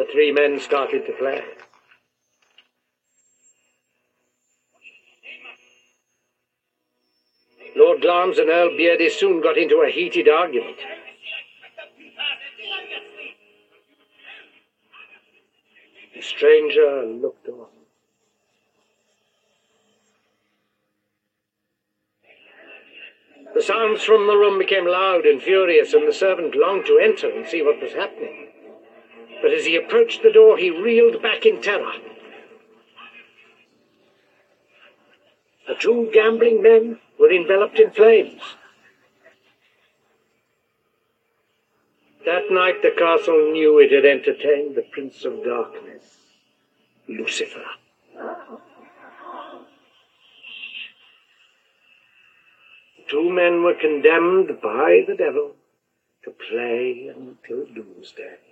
The 0.00 0.06
three 0.06 0.32
men 0.32 0.58
started 0.58 1.04
to 1.04 1.12
play. 1.12 1.44
Lord 7.76 8.00
Glamis 8.00 8.38
and 8.38 8.48
Earl 8.48 8.78
Beardy 8.78 9.10
soon 9.10 9.42
got 9.42 9.58
into 9.58 9.82
a 9.82 9.90
heated 9.90 10.26
argument. 10.26 10.78
The 16.14 16.22
stranger 16.22 17.04
looked 17.04 17.46
on. 17.48 17.68
The 23.52 23.60
sounds 23.60 24.02
from 24.02 24.26
the 24.26 24.36
room 24.38 24.58
became 24.58 24.86
loud 24.86 25.26
and 25.26 25.42
furious, 25.42 25.92
and 25.92 26.08
the 26.08 26.14
servant 26.14 26.54
longed 26.54 26.86
to 26.86 26.96
enter 26.96 27.28
and 27.28 27.46
see 27.46 27.60
what 27.60 27.82
was 27.82 27.92
happening. 27.92 28.49
But 29.42 29.52
as 29.52 29.64
he 29.64 29.76
approached 29.76 30.22
the 30.22 30.30
door, 30.30 30.58
he 30.58 30.70
reeled 30.70 31.22
back 31.22 31.46
in 31.46 31.60
terror. 31.62 31.94
The 35.66 35.74
two 35.74 36.10
gambling 36.12 36.62
men 36.62 36.98
were 37.18 37.30
enveloped 37.30 37.78
in 37.78 37.90
flames. 37.90 38.42
That 42.26 42.50
night, 42.50 42.82
the 42.82 42.90
castle 42.90 43.52
knew 43.52 43.78
it 43.78 43.92
had 43.92 44.04
entertained 44.04 44.74
the 44.74 44.82
Prince 44.82 45.24
of 45.24 45.42
Darkness, 45.42 46.16
Lucifer. 47.08 47.64
Two 53.08 53.30
men 53.30 53.62
were 53.62 53.74
condemned 53.74 54.60
by 54.60 55.04
the 55.06 55.14
devil 55.14 55.56
to 56.24 56.30
play 56.30 57.08
until 57.08 57.64
doomsday. 57.64 58.49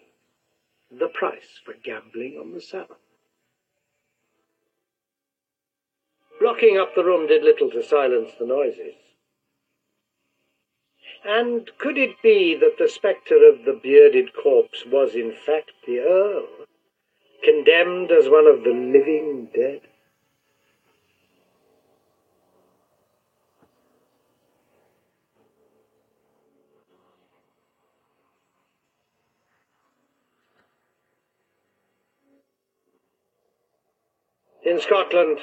The 0.90 1.08
price 1.08 1.60
for 1.64 1.74
gambling 1.74 2.38
on 2.38 2.52
the 2.52 2.60
Sabbath. 2.60 2.96
Blocking 6.40 6.78
up 6.78 6.94
the 6.94 7.04
room 7.04 7.26
did 7.26 7.42
little 7.42 7.70
to 7.70 7.82
silence 7.82 8.30
the 8.38 8.46
noises. 8.46 8.94
And 11.24 11.70
could 11.78 11.98
it 11.98 12.22
be 12.22 12.54
that 12.54 12.78
the 12.78 12.88
spectre 12.88 13.46
of 13.46 13.64
the 13.64 13.72
bearded 13.72 14.34
corpse 14.34 14.86
was 14.86 15.14
in 15.14 15.32
fact 15.32 15.72
the 15.86 15.98
Earl, 15.98 16.46
condemned 17.42 18.12
as 18.12 18.28
one 18.28 18.46
of 18.46 18.62
the 18.62 18.70
living 18.70 19.50
dead? 19.54 19.87
In 34.78 34.82
Scotland, 34.82 35.40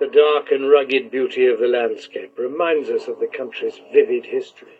the 0.00 0.06
dark 0.06 0.50
and 0.50 0.70
rugged 0.70 1.10
beauty 1.10 1.44
of 1.48 1.58
the 1.58 1.68
landscape 1.68 2.32
reminds 2.38 2.88
us 2.88 3.08
of 3.08 3.20
the 3.20 3.26
country's 3.26 3.78
vivid 3.92 4.24
history. 4.24 4.78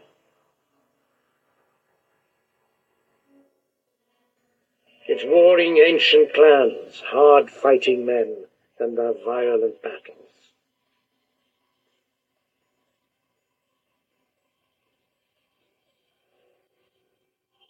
Its 5.06 5.22
warring 5.26 5.76
ancient 5.76 6.32
clans, 6.32 7.02
hard 7.08 7.50
fighting 7.50 8.06
men, 8.06 8.46
and 8.78 8.96
their 8.96 9.12
violent 9.22 9.82
battles. 9.82 10.32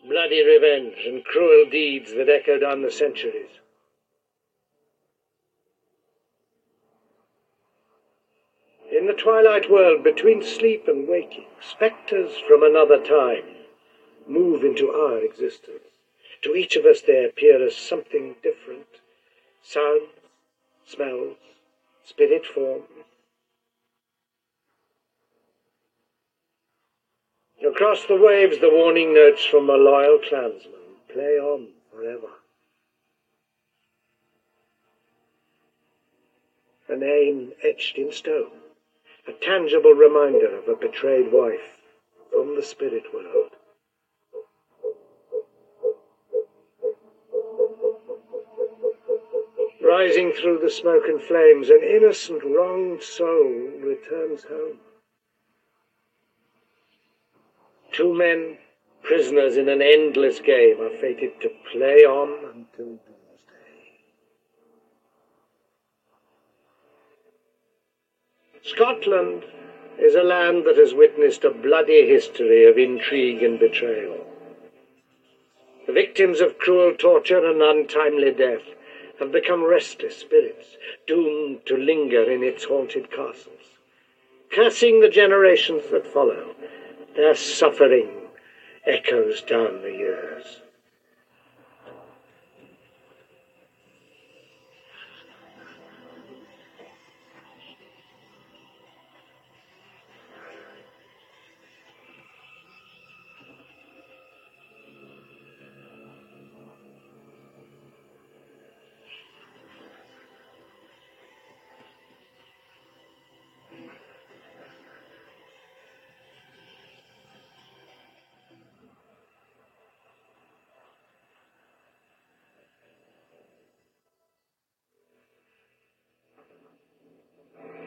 Bloody 0.08 0.44
revenge 0.44 1.04
and 1.06 1.24
cruel 1.24 1.68
deeds 1.68 2.12
that 2.12 2.28
echoed 2.28 2.62
on 2.62 2.82
the 2.82 2.92
centuries. 2.92 3.50
In 9.04 9.08
the 9.08 9.22
twilight 9.22 9.70
world 9.70 10.02
between 10.02 10.42
sleep 10.42 10.88
and 10.88 11.06
waking, 11.06 11.44
spectres 11.60 12.38
from 12.38 12.62
another 12.62 12.96
time 12.96 13.44
move 14.26 14.64
into 14.64 14.92
our 14.92 15.18
existence. 15.18 15.90
To 16.40 16.54
each 16.54 16.74
of 16.74 16.86
us 16.86 17.02
they 17.02 17.22
appear 17.22 17.62
as 17.62 17.76
something 17.76 18.36
different 18.42 18.86
sounds, 19.62 20.08
smells, 20.86 21.36
spirit 22.02 22.46
forms. 22.46 22.88
Across 27.62 28.06
the 28.06 28.16
waves, 28.16 28.58
the 28.58 28.70
warning 28.70 29.12
notes 29.12 29.44
from 29.44 29.68
a 29.68 29.76
loyal 29.76 30.18
clansman 30.18 30.96
play 31.12 31.38
on 31.38 31.68
forever. 31.92 32.30
A 36.88 36.96
name 36.96 37.52
etched 37.62 37.98
in 37.98 38.10
stone, 38.10 38.63
a 39.26 39.32
tangible 39.32 39.92
reminder 39.92 40.58
of 40.58 40.68
a 40.68 40.76
betrayed 40.76 41.32
wife 41.32 41.78
from 42.30 42.56
the 42.56 42.62
spirit 42.62 43.04
world. 43.12 43.50
Rising 49.82 50.32
through 50.32 50.58
the 50.58 50.70
smoke 50.70 51.04
and 51.06 51.22
flames, 51.22 51.68
an 51.70 51.82
innocent, 51.82 52.42
wronged 52.44 53.02
soul 53.02 53.70
returns 53.80 54.44
home. 54.44 54.78
Two 57.92 58.12
men, 58.12 58.58
prisoners 59.02 59.56
in 59.56 59.68
an 59.68 59.80
endless 59.80 60.40
game, 60.40 60.80
are 60.80 60.96
fated 61.00 61.40
to 61.40 61.50
play 61.70 61.98
on 62.04 62.66
until. 62.76 62.98
Scotland 68.66 69.44
is 69.98 70.14
a 70.14 70.22
land 70.22 70.64
that 70.64 70.78
has 70.78 70.94
witnessed 70.94 71.44
a 71.44 71.50
bloody 71.50 72.06
history 72.06 72.64
of 72.64 72.78
intrigue 72.78 73.42
and 73.42 73.58
betrayal. 73.58 74.26
The 75.86 75.92
victims 75.92 76.40
of 76.40 76.56
cruel 76.56 76.94
torture 76.94 77.44
and 77.44 77.62
untimely 77.62 78.30
death 78.30 78.62
have 79.18 79.30
become 79.30 79.62
restless 79.62 80.16
spirits, 80.16 80.78
doomed 81.06 81.66
to 81.66 81.76
linger 81.76 82.22
in 82.22 82.42
its 82.42 82.64
haunted 82.64 83.10
castles, 83.10 83.76
cursing 84.50 85.00
the 85.00 85.10
generations 85.10 85.82
that 85.90 86.06
follow. 86.06 86.54
Their 87.16 87.34
suffering 87.34 88.30
echoes 88.86 89.42
down 89.42 89.82
the 89.82 89.92
years. 89.92 90.62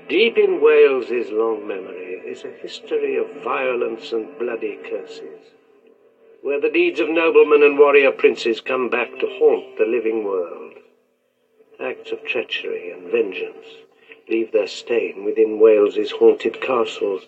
Deep 0.10 0.38
in 0.38 0.62
Wales's 0.62 1.32
long 1.32 1.68
memory 1.68 2.22
is 2.26 2.46
a 2.46 2.62
history 2.62 3.18
of 3.18 3.28
violence 3.44 4.14
and 4.14 4.40
bloody 4.40 4.80
curses, 4.90 5.52
where 6.42 6.62
the 6.62 6.70
deeds 6.70 7.02
of 7.02 7.10
noblemen 7.10 7.62
and 7.62 7.78
warrior 7.78 8.12
princes 8.12 8.62
come 8.62 8.88
back 8.88 9.20
to 9.20 9.28
haunt 9.28 9.78
the 9.78 9.84
living 9.84 10.24
world. 10.24 10.76
Acts 11.78 12.14
of 12.14 12.24
treachery 12.24 12.90
and 12.90 13.12
vengeance 13.12 13.68
leave 14.30 14.54
their 14.54 14.68
stain 14.68 15.26
within 15.26 15.60
Wales's 15.60 16.12
haunted 16.12 16.62
castles. 16.62 17.28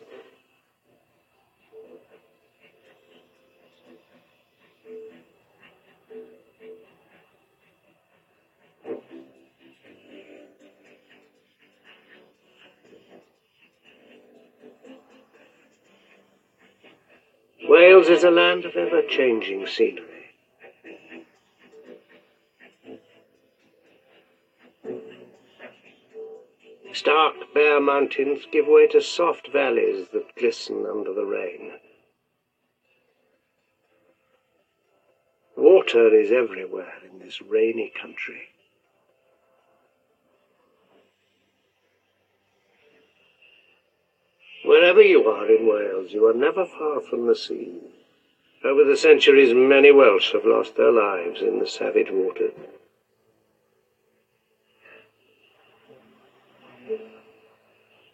Wales 17.80 18.10
is 18.10 18.26
a 18.26 18.30
land 18.30 18.66
of 18.66 18.76
ever 18.76 19.02
changing 19.04 19.66
scenery. 19.66 20.32
Stark, 26.92 27.36
bare 27.54 27.80
mountains 27.80 28.42
give 28.52 28.68
way 28.68 28.86
to 28.88 29.00
soft 29.02 29.48
valleys 29.54 30.10
that 30.12 30.36
glisten 30.36 30.86
under 30.86 31.14
the 31.14 31.24
rain. 31.24 31.72
Water 35.56 36.14
is 36.14 36.34
everywhere 36.34 36.96
in 37.10 37.20
this 37.20 37.42
rainy 37.42 37.94
country. 37.98 38.50
Wherever 44.70 45.02
you 45.02 45.28
are 45.28 45.50
in 45.50 45.66
Wales, 45.66 46.14
you 46.14 46.28
are 46.28 46.34
never 46.34 46.64
far 46.64 47.02
from 47.02 47.26
the 47.26 47.34
sea. 47.34 47.74
Over 48.64 48.84
the 48.84 48.96
centuries, 48.96 49.52
many 49.52 49.90
Welsh 49.90 50.32
have 50.34 50.46
lost 50.46 50.76
their 50.76 50.92
lives 50.92 51.42
in 51.42 51.58
the 51.58 51.66
savage 51.66 52.12
water. 52.12 52.52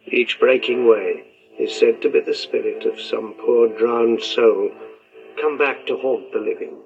Each 0.08 0.39
breaking 0.39 0.88
wave 0.88 1.26
is 1.60 1.76
said 1.76 2.01
to 2.03 2.08
be 2.08 2.22
the 2.22 2.34
spirit 2.34 2.86
of 2.86 3.01
some 3.01 3.34
poor 3.34 3.68
drowned 3.68 4.24
soul 4.24 4.72
come 5.36 5.58
back 5.58 5.86
to 5.88 5.97
haunt 5.97 6.32
the 6.32 6.39
living. 6.39 6.84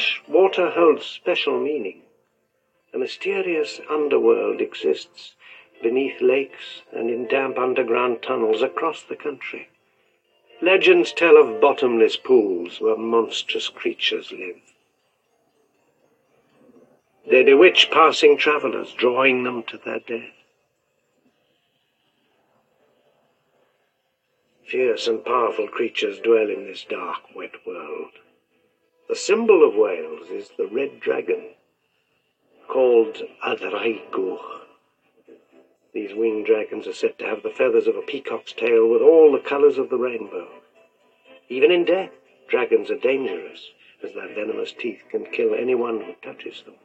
Welsh, 0.00 0.20
water 0.28 0.70
holds 0.70 1.04
special 1.04 1.60
meaning. 1.60 2.00
A 2.94 2.96
mysterious 2.96 3.82
underworld 3.90 4.62
exists 4.62 5.34
beneath 5.82 6.22
lakes 6.22 6.80
and 6.90 7.10
in 7.10 7.28
damp 7.28 7.58
underground 7.58 8.22
tunnels 8.22 8.62
across 8.62 9.02
the 9.02 9.14
country. 9.14 9.68
Legends 10.62 11.12
tell 11.12 11.36
of 11.36 11.60
bottomless 11.60 12.16
pools 12.16 12.80
where 12.80 12.96
monstrous 12.96 13.68
creatures 13.68 14.32
live. 14.32 14.62
They 17.30 17.42
bewitch 17.42 17.90
passing 17.90 18.38
travellers, 18.38 18.94
drawing 18.94 19.42
them 19.42 19.64
to 19.64 19.76
their 19.76 19.98
death. 19.98 20.32
Fierce 24.64 25.06
and 25.06 25.22
powerful 25.22 25.68
creatures 25.68 26.20
dwell 26.20 26.48
in 26.48 26.64
this 26.64 26.86
dark, 26.88 27.20
wet 27.34 27.66
world. 27.66 28.19
The 29.10 29.16
symbol 29.16 29.66
of 29.66 29.74
Wales 29.74 30.30
is 30.30 30.52
the 30.56 30.68
red 30.68 31.00
dragon, 31.00 31.54
called 32.68 33.20
Y 33.44 33.54
Ddraig 33.56 34.08
Goch. 34.12 34.68
These 35.92 36.14
winged 36.14 36.46
dragons 36.46 36.86
are 36.86 36.92
said 36.92 37.18
to 37.18 37.26
have 37.26 37.42
the 37.42 37.50
feathers 37.50 37.88
of 37.88 37.96
a 37.96 38.02
peacock's 38.02 38.52
tail 38.52 38.86
with 38.86 39.02
all 39.02 39.32
the 39.32 39.40
colours 39.40 39.78
of 39.78 39.90
the 39.90 39.98
rainbow. 39.98 40.46
Even 41.48 41.72
in 41.72 41.84
death, 41.84 42.12
dragons 42.46 42.88
are 42.88 43.00
dangerous, 43.00 43.72
as 44.00 44.12
their 44.12 44.32
venomous 44.32 44.70
teeth 44.70 45.02
can 45.10 45.24
kill 45.24 45.56
anyone 45.56 46.02
who 46.02 46.14
touches 46.22 46.62
them. 46.62 46.76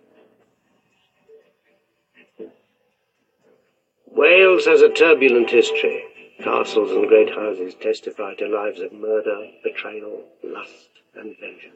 Wales 4.08 4.66
has 4.66 4.82
a 4.82 4.90
turbulent 4.90 5.52
history. 5.52 6.04
Castles 6.40 6.90
and 6.90 7.08
great 7.08 7.36
houses 7.36 7.76
testify 7.76 8.34
to 8.34 8.48
lives 8.48 8.80
of 8.80 8.94
murder, 8.94 9.52
betrayal, 9.64 10.26
lust, 10.44 10.90
and 11.14 11.38
vengeance. 11.40 11.76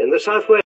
In 0.00 0.10
the 0.10 0.18
southwest, 0.18 0.64